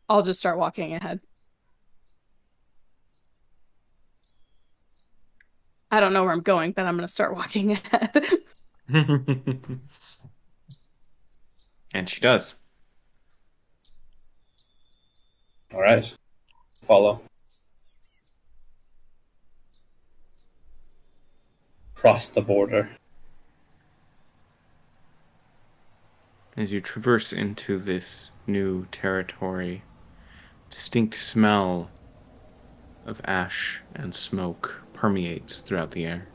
[0.08, 1.20] I'll just start walking ahead.
[5.90, 8.38] I don't know where I'm going, but I'm going to start walking ahead.
[11.92, 12.54] and she does.
[15.72, 16.16] All right,
[16.82, 17.20] follow.
[21.94, 22.88] Cross the border.
[26.56, 29.82] As you traverse into this new territory,
[30.70, 31.90] distinct smell
[33.06, 36.28] of ash and smoke permeates throughout the air.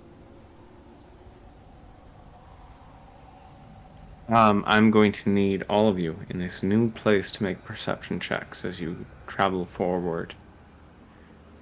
[4.29, 8.19] Um, I'm going to need all of you in this new place to make perception
[8.19, 10.33] checks as you travel forward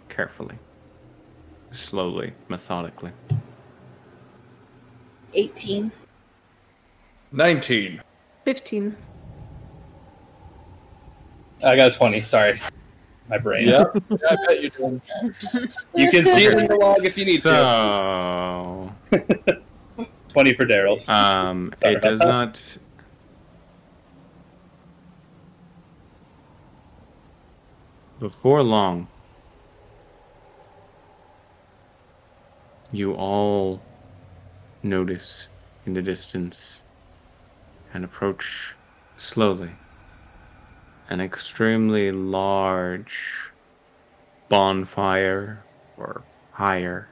[0.08, 0.60] carefully,
[1.72, 3.12] slowly, methodically.
[5.34, 5.92] 18.
[7.32, 8.02] 19.
[8.46, 8.98] 15.
[11.64, 12.22] I got a twenty.
[12.22, 12.60] Sorry,
[13.28, 13.68] my brain.
[13.68, 15.02] Yeah, yeah I bet you're doing
[15.96, 18.94] You can see it in the log if you need to.
[20.30, 21.08] Twenty for Daryl.
[21.10, 22.28] um, Sorry it does that.
[22.28, 22.78] not.
[28.20, 29.08] Before long,
[32.92, 33.82] you all
[34.84, 35.48] notice
[35.86, 36.84] in the distance
[37.94, 38.76] and approach
[39.18, 39.72] slowly
[41.10, 43.52] an extremely large
[44.48, 45.64] bonfire
[45.98, 46.22] or
[46.52, 47.10] higher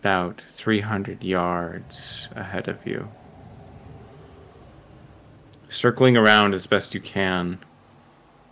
[0.00, 3.06] about 300 yards ahead of you.
[5.68, 7.58] Circling around as best you can,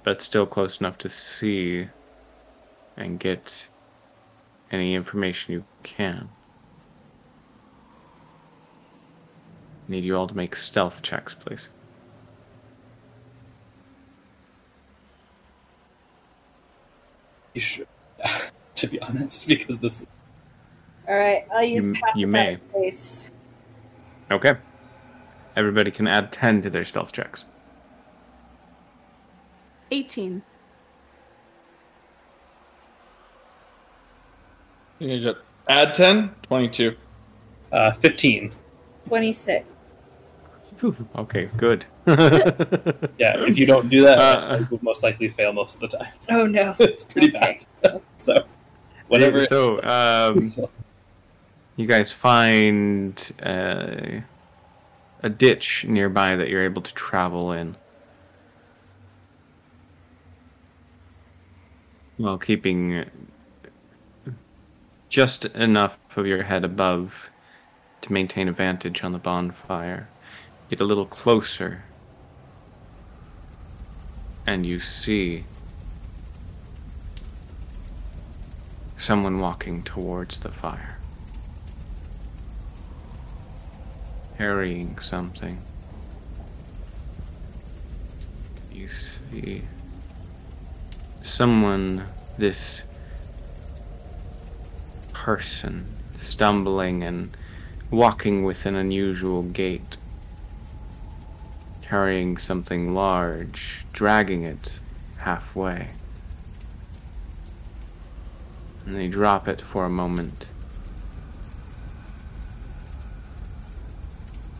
[0.02, 1.88] but still close enough to see
[2.98, 3.68] and get
[4.70, 6.28] any information you can.
[9.88, 11.68] Need you all to make stealth checks, please.
[17.56, 17.88] You should,
[18.74, 20.06] to be honest, because this.
[21.08, 22.58] Alright, I'll use You- passive you may.
[22.70, 23.30] face.
[24.30, 24.52] Okay.
[25.56, 27.46] Everybody can add 10 to their stealth checks.
[29.90, 30.42] 18.
[34.98, 36.94] You got add 10, 22.
[37.72, 38.52] Uh, Fifteen.
[39.08, 39.64] 26.
[41.16, 41.86] Okay, good.
[43.18, 45.98] Yeah, if you don't do that, Uh, you will most likely fail most of the
[45.98, 46.12] time.
[46.30, 46.74] Oh no.
[46.78, 47.60] it's pretty Okay.
[47.82, 48.02] bad.
[48.18, 48.34] so,
[49.09, 49.40] whatever.
[49.40, 50.52] So, um,
[51.76, 54.20] you guys find uh,
[55.20, 57.76] a ditch nearby that you're able to travel in.
[62.16, 63.05] While keeping
[65.09, 67.30] just enough of your head above
[68.02, 70.09] to maintain a vantage on the bonfire.
[70.68, 71.84] Get a little closer,
[74.47, 75.44] and you see
[78.97, 80.98] someone walking towards the fire.
[84.36, 85.59] Carrying something.
[88.72, 89.62] You see
[91.22, 92.05] someone,
[92.38, 92.82] this
[95.12, 95.86] person,
[96.16, 97.36] stumbling and
[97.90, 99.98] walking with an unusual gait,
[101.97, 104.78] carrying something large, dragging it
[105.16, 105.89] halfway.
[108.85, 110.47] And they drop it for a moment.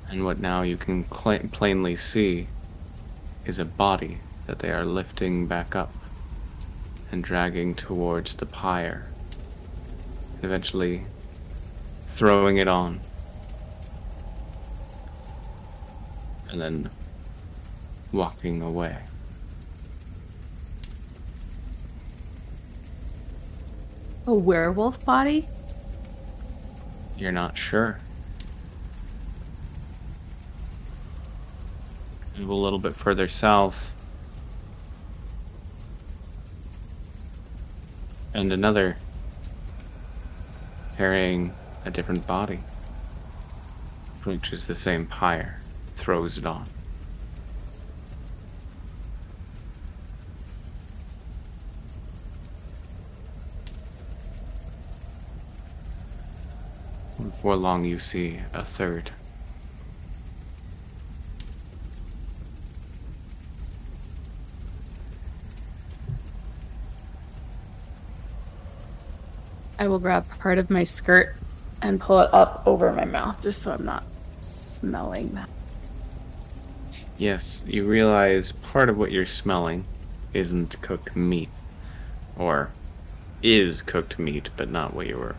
[0.09, 2.49] And what now you can plainly see
[3.45, 5.93] is a body that they are lifting back up
[7.13, 9.07] and dragging towards the pyre,
[10.37, 11.05] and eventually
[12.07, 12.99] throwing it on.
[16.49, 16.91] And then
[18.13, 18.99] walking away.
[24.27, 25.49] A werewolf body?
[27.17, 27.99] You're not sure.
[32.37, 33.93] Move a little bit further south.
[38.35, 38.97] And another
[40.97, 41.55] carrying
[41.85, 42.59] a different body.
[44.25, 45.61] Reaches the same pyre,
[45.95, 46.67] throws it on.
[57.37, 59.11] Before long, you see a third.
[69.79, 71.37] I will grab part of my skirt
[71.83, 74.05] and pull it up over my mouth just so I'm not
[74.41, 75.51] smelling that.
[77.19, 79.85] Yes, you realize part of what you're smelling
[80.33, 81.51] isn't cooked meat.
[82.39, 82.71] Or
[83.43, 85.37] is cooked meat, but not what you were.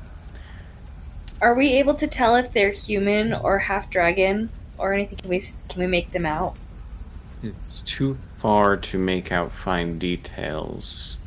[1.42, 5.18] Are we able to tell if they're human or half dragon or anything?
[5.20, 5.40] Can we
[5.70, 6.56] can we make them out?
[7.44, 11.18] It's too far to make out fine details,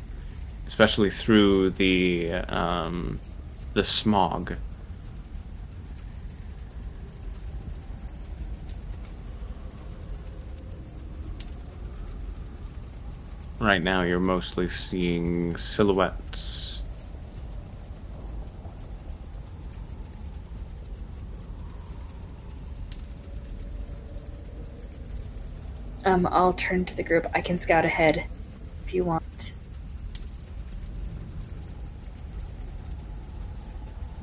[0.67, 3.19] especially through the um,
[3.73, 4.53] the smog.
[13.59, 16.70] Right now, you're mostly seeing silhouettes.
[26.05, 27.27] Um, I'll turn to the group.
[27.33, 28.25] I can scout ahead
[28.85, 29.53] if you want.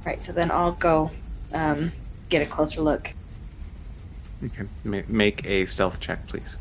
[0.05, 1.11] Right, so then I'll go
[1.53, 1.93] um,
[2.29, 3.13] get a closer look.
[4.45, 6.57] Okay, ma- make a stealth check, please.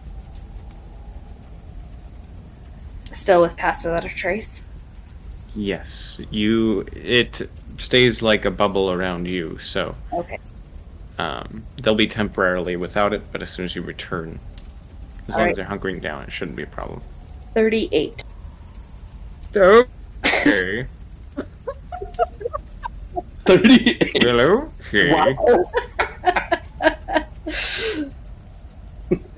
[3.14, 4.66] Still with pass without a trace.
[5.56, 6.86] Yes, you.
[6.94, 10.40] It stays like a bubble around you, so Okay.
[11.18, 13.24] um, they'll be temporarily without it.
[13.32, 14.40] But as soon as you return,
[15.28, 15.52] as long Alright.
[15.52, 17.02] as they're hunkering down, it shouldn't be a problem.
[17.54, 18.24] 38.
[19.56, 20.86] Okay.
[23.46, 24.24] 38.
[24.24, 24.72] Hello.
[24.94, 25.12] Okay.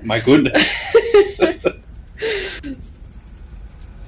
[0.02, 0.96] My goodness.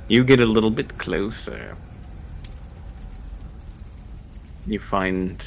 [0.09, 1.74] You get a little bit closer.
[4.66, 5.42] You find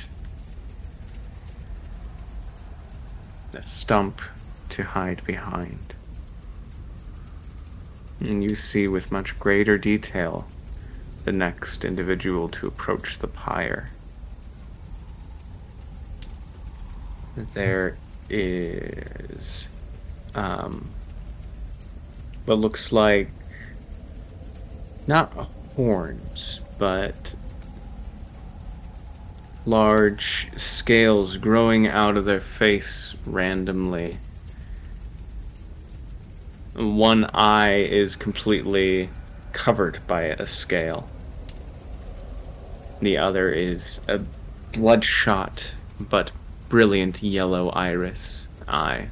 [3.54, 4.22] a stump
[4.70, 5.94] to hide behind.
[8.20, 10.48] And you see with much greater detail
[11.26, 13.90] the next individual to approach the pyre.
[17.54, 17.98] There
[18.30, 19.68] is
[20.34, 20.90] um,
[22.46, 23.30] what looks like
[25.08, 25.32] not
[25.76, 27.36] horns, but
[29.66, 34.18] large scales growing out of their face randomly.
[36.76, 39.10] One eye is completely
[39.54, 41.10] covered by a scale.
[43.00, 44.20] The other is a
[44.74, 46.32] bloodshot but
[46.68, 49.10] brilliant yellow iris eye.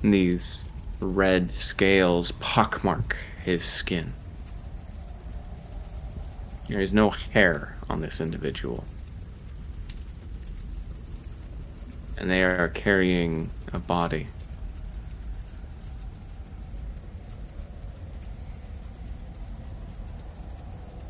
[0.00, 0.64] These
[0.98, 4.14] red scales pockmark his skin.
[6.68, 8.84] There is no hair on this individual.
[12.16, 14.28] And they are carrying a body.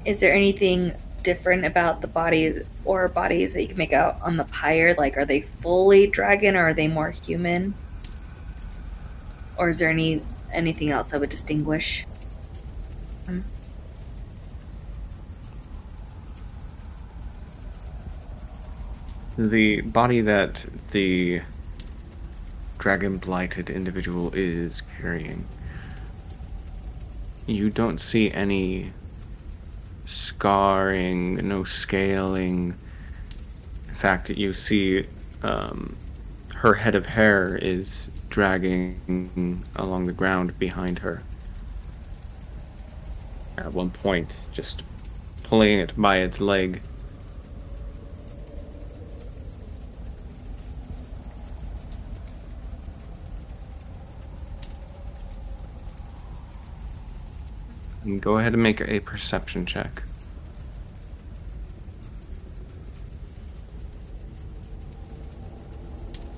[0.04, 4.36] Is there anything different about the bodies or bodies that you can make out on
[4.36, 4.94] the pyre?
[4.96, 7.74] Like, are they fully dragon or are they more human?
[9.56, 10.22] Or is there any
[10.52, 12.06] anything else that would distinguish?
[13.26, 13.44] Um,
[19.38, 21.40] the body that the
[22.78, 25.46] dragon blighted individual is carrying.
[27.46, 28.92] You don't see any
[30.06, 32.74] scarring, no scaling.
[33.88, 35.06] In fact, you see
[35.42, 35.96] um,
[36.54, 41.22] her head of hair is dragging along the ground behind her.
[43.56, 44.82] At one point, just
[45.44, 46.82] pulling it by its leg.
[58.04, 60.02] And Go ahead and make a perception check.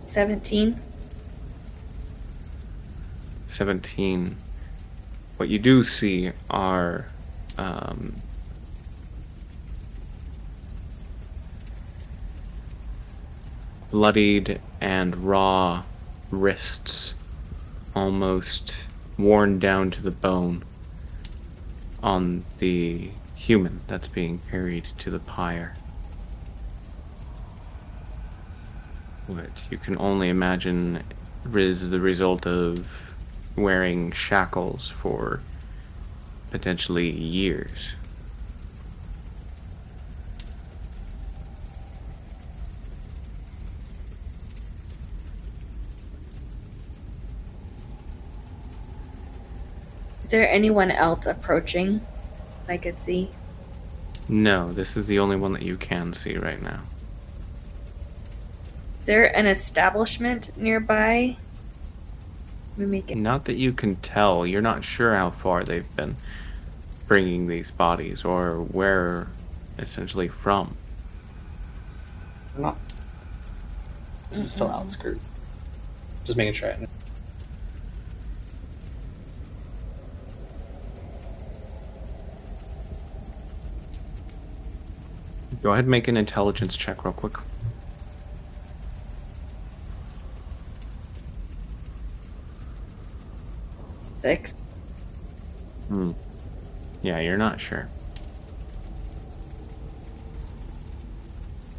[0.07, 0.81] Seventeen.
[3.49, 4.37] 17.
[5.37, 7.07] What you do see are
[7.59, 8.15] um,
[13.91, 15.83] bloodied and raw
[16.31, 17.15] wrists,
[17.95, 18.87] almost
[19.17, 20.63] worn down to the bone,
[22.03, 25.75] on the human that's being carried to the pyre.
[29.27, 31.03] What you can only imagine
[31.53, 33.17] is the result of
[33.57, 35.41] wearing shackles for
[36.51, 37.96] potentially years.
[50.27, 52.01] Is there anyone else approaching?
[52.67, 53.31] I could see.
[54.29, 56.81] No, this is the only one that you can see right now.
[58.99, 61.37] Is there an establishment nearby?
[62.71, 63.19] Let me make it.
[63.19, 64.45] Not that you can tell.
[64.45, 66.17] You're not sure how far they've been
[67.07, 69.29] bringing these bodies or where
[69.79, 70.77] essentially from.
[72.59, 72.77] Not.
[74.31, 75.31] This is still outskirts.
[76.25, 76.73] Just making sure.
[76.73, 76.89] I
[85.67, 87.33] Go ahead and make an intelligence check real quick.
[94.19, 94.55] Six.
[95.89, 96.13] Hmm.
[97.03, 97.89] Yeah, you're not sure.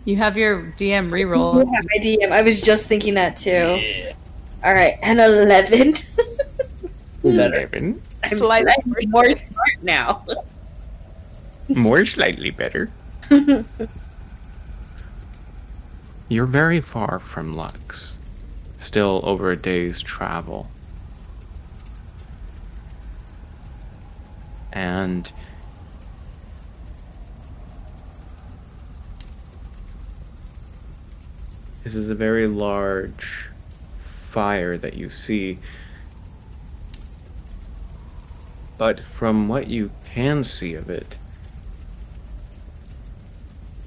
[0.03, 1.65] You have your DM Yeah, reroll.
[1.65, 2.29] my DM.
[2.33, 3.79] I was just thinking that too.
[4.65, 5.91] All right, an eleven.
[5.93, 6.91] Better.
[7.23, 8.01] Eleven.
[8.25, 10.25] I'm Slightly slightly more smart now.
[11.69, 12.89] More slightly better.
[16.29, 18.17] You're very far from Lux.
[18.79, 20.69] Still over a day's travel.
[24.71, 25.31] And
[31.83, 33.49] this is a very large
[33.97, 35.57] fire that you see.
[38.77, 41.17] But from what you can see of it,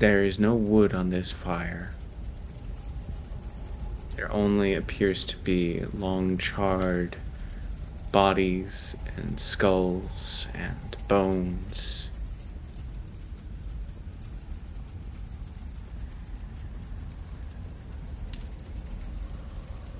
[0.01, 1.91] there is no wood on this fire.
[4.17, 7.17] There only appears to be long charred
[8.11, 12.09] bodies and skulls and bones.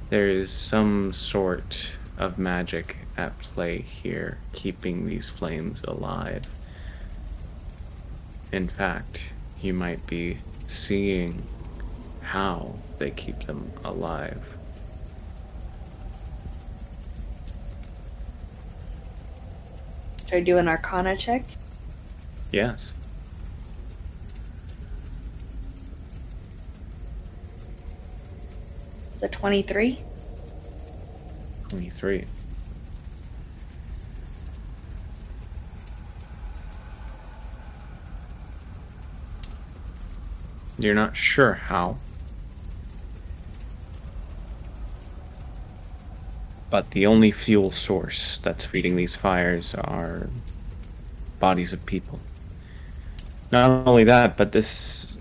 [0.09, 6.45] There is some sort of magic at play here, keeping these flames alive.
[8.51, 9.31] In fact,
[9.63, 11.43] you might be seeing
[12.23, 14.43] how they keep them alive.
[20.27, 21.45] Should I do an Arcana check?
[22.53, 22.95] Yes.
[29.15, 29.99] It's a twenty-three.
[31.69, 32.25] 23.
[40.81, 41.99] You're not sure how.
[46.71, 50.29] But the only fuel source that's feeding these fires are
[51.39, 52.19] bodies of people.
[53.53, 55.15] Not only that, but this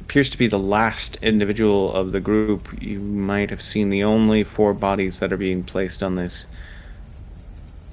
[0.00, 2.68] appears to be the last individual of the group.
[2.82, 6.46] You might have seen the only four bodies that are being placed on this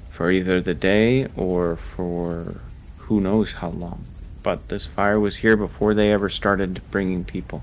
[0.09, 2.59] for either the day or for
[2.97, 4.03] who knows how long.
[4.47, 7.61] But this fire was here before they ever started bringing people,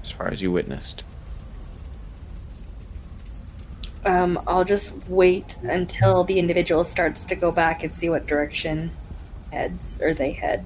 [0.00, 1.02] as far as you witnessed.
[4.04, 8.92] Um, I'll just wait until the individual starts to go back and see what direction
[9.50, 10.64] heads or they head.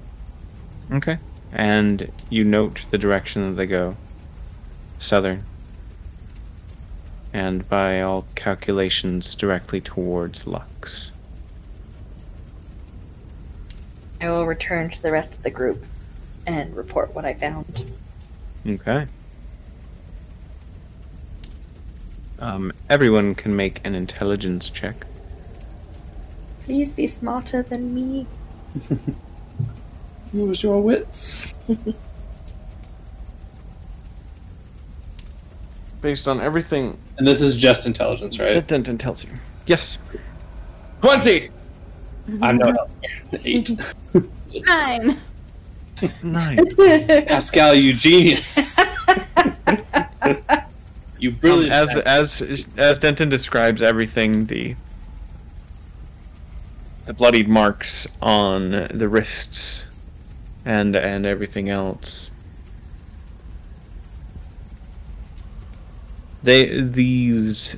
[0.91, 1.17] Okay.
[1.51, 3.97] And you note the direction that they go
[4.99, 5.43] southern.
[7.33, 11.11] And by all calculations, directly towards Lux.
[14.21, 15.85] I will return to the rest of the group
[16.45, 17.91] and report what I found.
[18.67, 19.07] Okay.
[22.39, 25.05] Um, everyone can make an intelligence check.
[26.63, 28.27] Please be smarter than me.
[30.33, 31.53] Use your wits.
[36.01, 38.53] Based on everything And this is just intelligence, right?
[38.53, 39.31] that Denton tells you.
[39.65, 39.97] Yes.
[41.01, 41.49] Twenty.
[42.41, 42.89] I'm not
[43.43, 43.69] eight.
[44.67, 45.21] Nine.
[46.23, 46.75] Nine.
[47.25, 48.77] Pascal, you genius.
[51.19, 51.73] You brilliant.
[51.73, 54.75] Um, as as as Denton describes everything, the
[57.05, 59.87] the bloodied marks on the wrists
[60.65, 62.29] and and everything else.
[66.43, 67.77] They these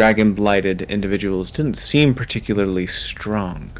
[0.00, 3.70] dragon blighted individuals didn't seem particularly strong.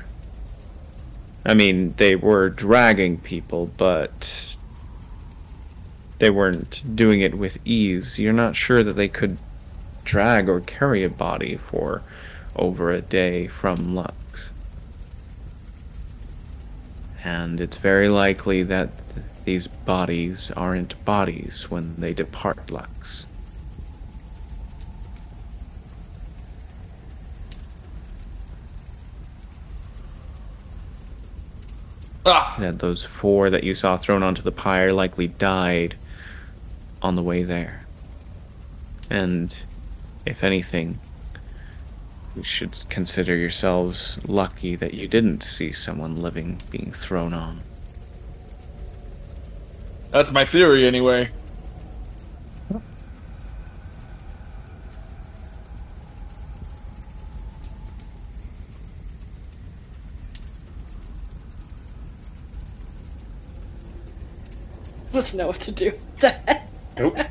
[1.46, 4.54] I mean, they were dragging people, but
[6.18, 8.18] they weren't doing it with ease.
[8.18, 9.38] You're not sure that they could
[10.04, 12.02] drag or carry a body for
[12.54, 14.50] over a day from Lux.
[17.24, 18.90] And it's very likely that
[19.46, 23.26] these bodies aren't bodies when they depart Lux.
[32.26, 32.54] Ah!
[32.58, 35.94] That those four that you saw thrown onto the pyre likely died
[37.02, 37.80] on the way there.
[39.08, 39.56] And
[40.26, 40.98] if anything,
[42.36, 47.60] you should consider yourselves lucky that you didn't see someone living being thrown on.
[50.10, 51.30] That's my theory, anyway.
[65.12, 66.68] Let's know what to do with that.
[66.96, 67.16] Nope.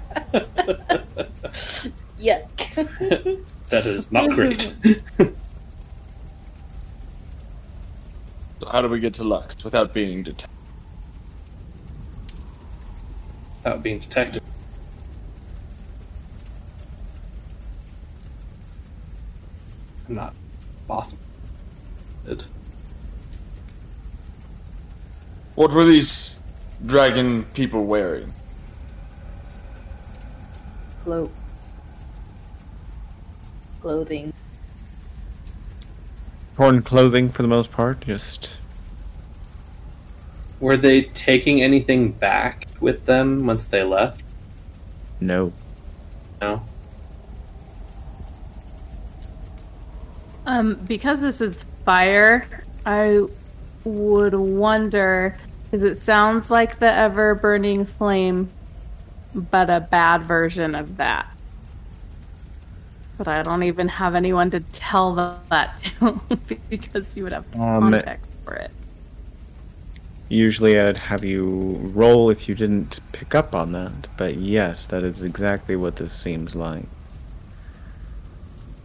[2.19, 2.75] Yuck.
[3.69, 4.75] that is not great.
[8.59, 10.49] So how do we get to Lux without being detected?
[13.63, 14.43] Without being detected.
[20.09, 20.33] I'm not
[20.85, 21.17] boss.
[22.27, 22.45] It.
[25.55, 26.35] What were these
[26.85, 28.31] dragon people wearing?
[31.03, 31.31] Clo-
[33.81, 34.33] clothing.
[36.55, 38.59] Torn clothing for the most part, just
[40.59, 44.23] Were they taking anything back with them once they left?
[45.21, 45.51] no.
[46.41, 46.61] No.
[50.45, 52.47] Um, because this is fire,
[52.85, 53.25] I
[53.83, 55.37] would wonder
[55.69, 58.49] because it sounds like the ever burning flame,
[59.35, 61.27] but a bad version of that.
[63.17, 66.19] But I don't even have anyone to tell them that to
[66.69, 68.71] because you would have Um, context for it.
[70.29, 75.03] Usually I'd have you roll if you didn't pick up on that, but yes, that
[75.03, 76.85] is exactly what this seems like.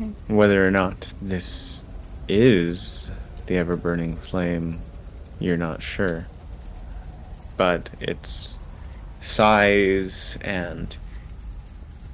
[0.00, 0.10] Okay.
[0.28, 1.82] Whether or not this
[2.28, 3.10] is
[3.46, 4.80] the ever burning flame,
[5.38, 6.26] you're not sure.
[7.56, 8.58] But its
[9.20, 10.96] size and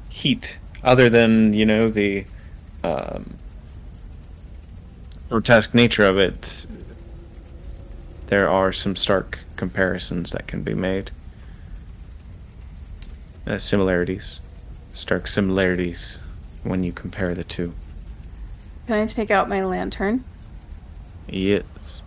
[0.09, 2.25] heat, other than, you know, the
[2.85, 3.35] um,
[5.29, 6.67] grotesque nature of it,
[8.27, 11.11] there are some stark comparisons that can be made.
[13.47, 14.41] Uh, similarities.
[14.93, 16.19] Stark similarities
[16.63, 17.73] when you compare the two.
[18.87, 20.25] Can I take out my lantern?
[21.29, 22.03] Yes.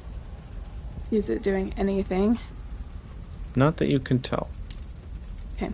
[1.12, 2.40] Is it doing anything?
[3.56, 4.50] Not that you can tell.
[5.56, 5.72] Okay.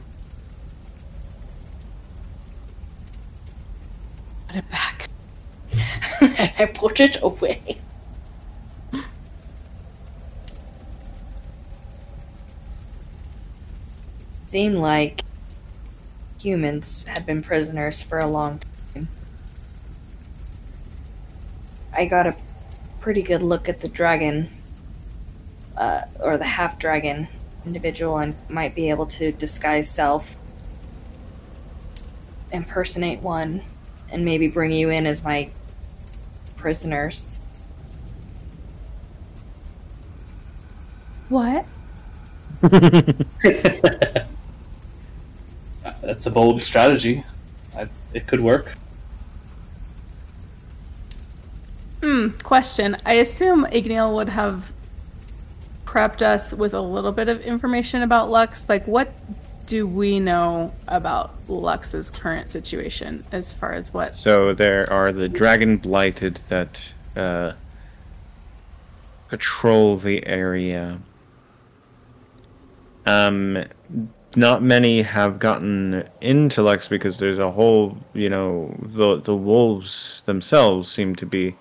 [4.48, 5.10] Put it back.
[6.60, 7.78] I put it away.
[14.50, 15.22] Seemed like
[16.42, 18.60] humans had been prisoners for a long
[18.94, 19.08] time.
[21.94, 22.36] I got a
[23.00, 24.50] pretty good look at the dragon,
[25.78, 27.28] uh, or the half dragon
[27.70, 30.36] individual, and might be able to disguise self,
[32.52, 33.62] impersonate one,
[34.12, 35.52] and maybe bring you in as my
[36.58, 37.42] prisoners.
[41.30, 41.64] What?
[46.02, 47.24] That's a bold strategy.
[47.78, 48.74] I, it could work.
[52.02, 52.98] Hmm, question.
[53.06, 54.72] I assume Igneel would have
[55.90, 58.70] prepped us with a little bit of information about Lux.
[58.70, 59.12] Like, what
[59.66, 64.14] do we know about Lux's current situation as far as what?
[64.14, 67.54] So there are the dragon blighted that uh,
[69.30, 71.00] patrol the area.
[73.08, 73.64] Um,
[74.36, 80.22] not many have gotten into Lux because there's a whole, you know, the the wolves
[80.22, 81.56] themselves seem to be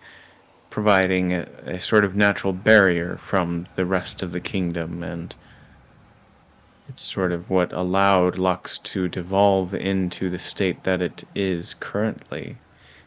[0.70, 5.36] providing a, a sort of natural barrier from the rest of the kingdom, and
[6.88, 12.62] It's sort of what allowed Lux to devolve into the state that it is currently,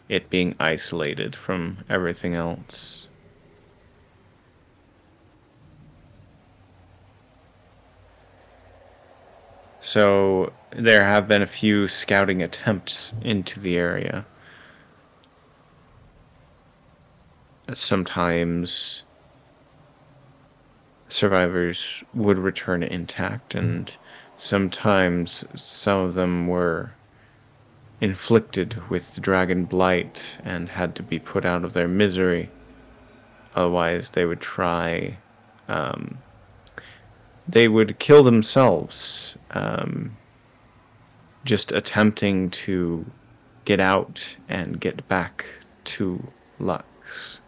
[0.07, 3.09] it being isolated from everything else.
[9.81, 14.30] So there have been a few scouting attempts into the area.
[17.73, 19.03] Sometimes
[21.09, 23.95] survivors would return intact, and
[24.37, 26.91] sometimes some of them were
[27.99, 32.49] inflicted with dragon blight and had to be put out of their misery.
[33.55, 35.17] Otherwise, they would try.
[35.67, 36.17] Um,
[37.47, 40.15] they would kill themselves, um,
[41.43, 43.05] just attempting to
[43.65, 45.45] get out and get back
[45.83, 46.25] to
[46.59, 47.40] Lux.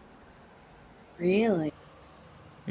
[1.23, 1.71] Really?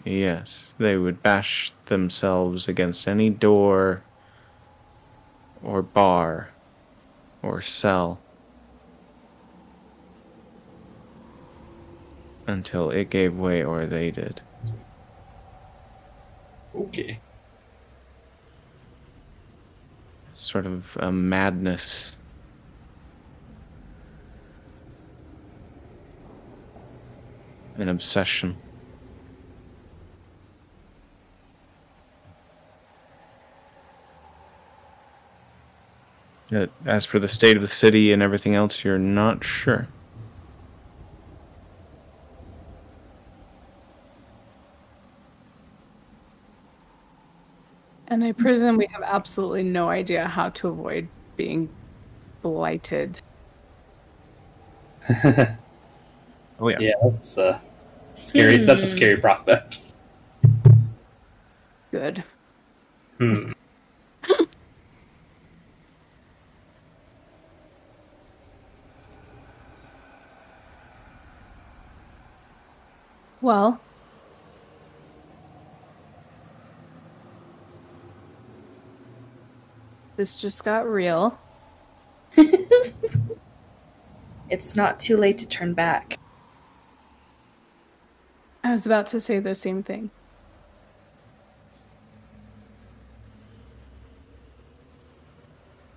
[0.04, 4.06] Yes, they would bash themselves against any door
[5.62, 6.58] or bar
[7.42, 8.26] or cell
[12.46, 14.42] until it gave way or they did.
[16.74, 17.22] Okay.
[20.32, 22.18] Sort of a madness.
[27.82, 28.56] An obsession.
[36.54, 39.88] Uh, As for the state of the city and everything else, you're not sure.
[48.06, 51.68] And I presume we have absolutely no idea how to avoid being
[52.42, 53.20] blighted.
[56.60, 56.76] Oh yeah.
[56.78, 57.60] Yeah, that's a
[58.18, 58.58] scary.
[58.58, 58.96] That's a Hmm.
[58.96, 59.82] scary prospect.
[61.90, 62.24] Good.
[63.18, 63.50] Hmm.
[73.40, 73.80] Well,
[80.16, 81.36] this just got real.
[82.36, 82.94] it's
[84.76, 86.18] not too late to turn back.
[88.72, 90.10] I was about to say the same thing.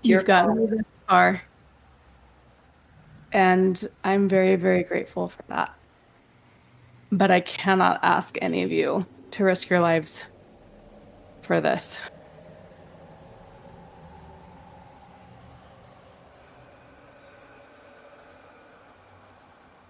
[0.03, 1.41] You've gotten me this far.
[3.31, 5.73] And I'm very, very grateful for that.
[7.14, 10.26] But I cannot ask any of you to risk your lives
[11.43, 12.02] for this.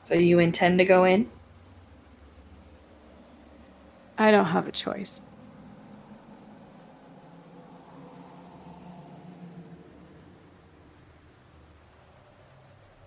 [0.04, 1.32] So you intend to go in?
[4.18, 5.22] I don't have a choice.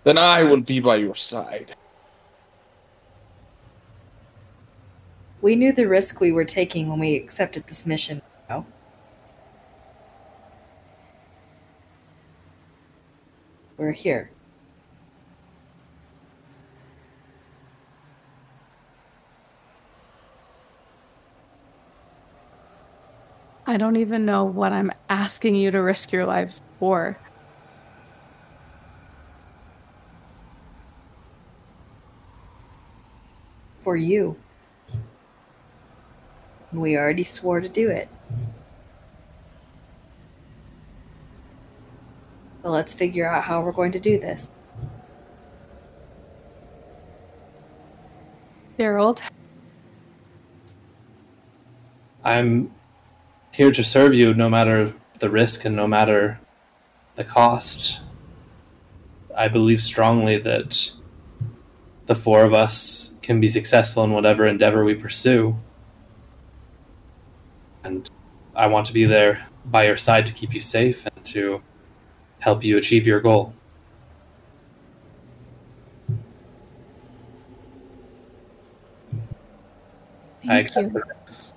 [0.03, 1.75] Then I will be by your side.
[5.41, 8.21] We knew the risk we were taking when we accepted this mission.
[8.49, 8.65] No?
[13.77, 14.31] We're here.
[23.69, 27.19] I don't even know what I'm asking you to risk your lives for.
[33.77, 34.35] For you.
[36.73, 38.09] We already swore to do it.
[42.63, 44.49] So let's figure out how we're going to do this.
[48.79, 49.21] Gerald,
[52.23, 52.71] I'm
[53.59, 56.39] here to serve you no matter the risk and no matter
[57.17, 57.99] the cost.
[59.35, 60.89] I believe strongly that
[62.05, 65.57] the four of us can be successful in whatever endeavor we pursue.
[67.83, 68.09] And
[68.55, 71.61] I want to be there by your side to keep you safe and to
[72.39, 73.53] help you achieve your goal.
[80.43, 80.93] I thank accept you.
[80.93, 81.53] the risks.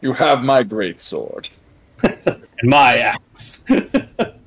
[0.00, 1.48] You have my great sword.
[2.58, 3.66] And my axe.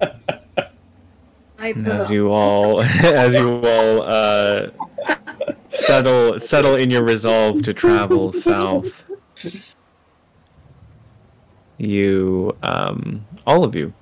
[1.60, 4.70] As you all as you all uh,
[5.68, 9.04] settle settle in your resolve to travel south
[11.78, 13.94] you um, all of you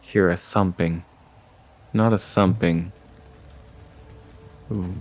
[0.00, 1.04] hear a thumping
[1.92, 2.90] not a thumping
[4.70, 4.94] Ooh,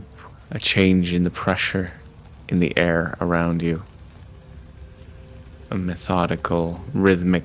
[0.52, 1.94] a change in the pressure
[2.52, 3.82] in the air around you.
[5.72, 7.44] A methodical, rhythmic.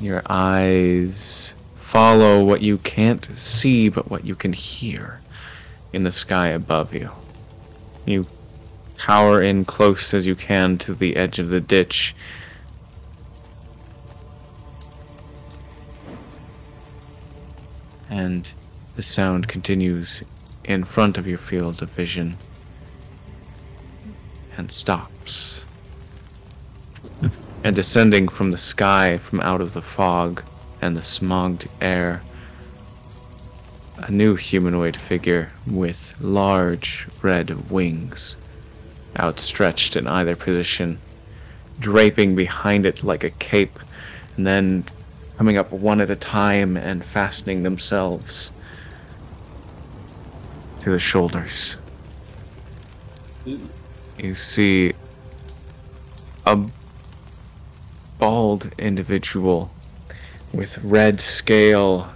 [0.00, 5.20] Your eyes follow what you can't see but what you can hear
[5.92, 7.10] in the sky above you.
[8.04, 8.26] You
[8.98, 12.16] cower in close as you can to the edge of the ditch.
[18.10, 18.50] And
[18.96, 20.22] the sound continues
[20.64, 22.36] in front of your field of vision
[24.56, 25.64] and stops.
[27.62, 30.42] And descending from the sky, from out of the fog
[30.80, 32.22] and the smogged air,
[33.98, 38.36] a new humanoid figure with large red wings
[39.18, 40.98] outstretched in either position,
[41.78, 43.78] draping behind it like a cape,
[44.36, 44.84] and then
[45.40, 48.50] coming up one at a time and fastening themselves
[50.78, 51.78] to the shoulders.
[54.18, 54.92] You see
[56.44, 56.62] a
[58.18, 59.70] bald individual
[60.52, 62.06] with red scale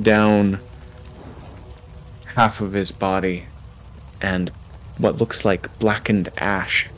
[0.00, 0.58] down
[2.24, 3.44] half of his body
[4.22, 4.50] and
[4.96, 6.88] what looks like blackened ash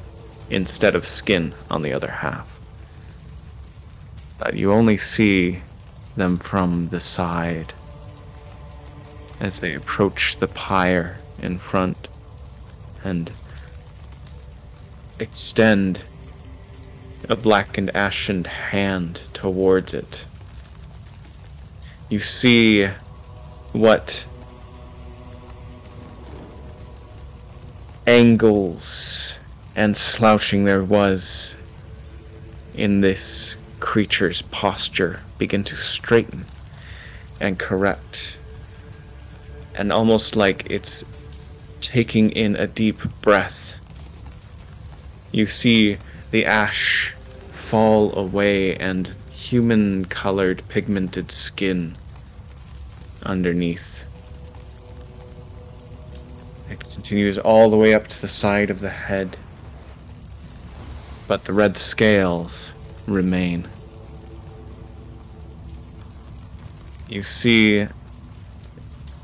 [0.50, 2.53] instead of skin on the other half.
[4.38, 5.60] But you only see
[6.16, 7.72] them from the side
[9.40, 12.08] as they approach the pyre in front
[13.04, 13.30] and
[15.18, 16.00] extend
[17.28, 20.26] a blackened ashen hand towards it.
[22.10, 22.88] You see
[23.72, 24.26] what
[28.06, 29.38] angles
[29.74, 31.56] and slouching there was
[32.74, 36.42] in this creature's posture begin to straighten
[37.38, 38.38] and correct.
[39.74, 41.04] And almost like it's
[41.82, 43.78] taking in a deep breath.
[45.32, 45.98] You see
[46.30, 47.14] the ash
[47.50, 51.94] fall away and human colored pigmented skin
[53.22, 54.02] underneath.
[56.70, 59.36] It continues all the way up to the side of the head.
[61.28, 62.72] But the red scales
[63.06, 63.68] remain.
[67.08, 67.86] You see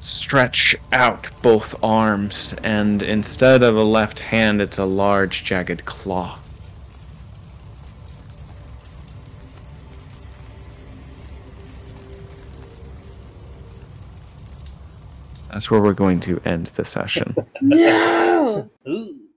[0.01, 6.39] stretch out both arms, and instead of a left hand, it's a large jagged claw.
[15.52, 17.35] That's where we're going to end the session.
[17.61, 18.70] No!
[18.89, 19.30] Ooh.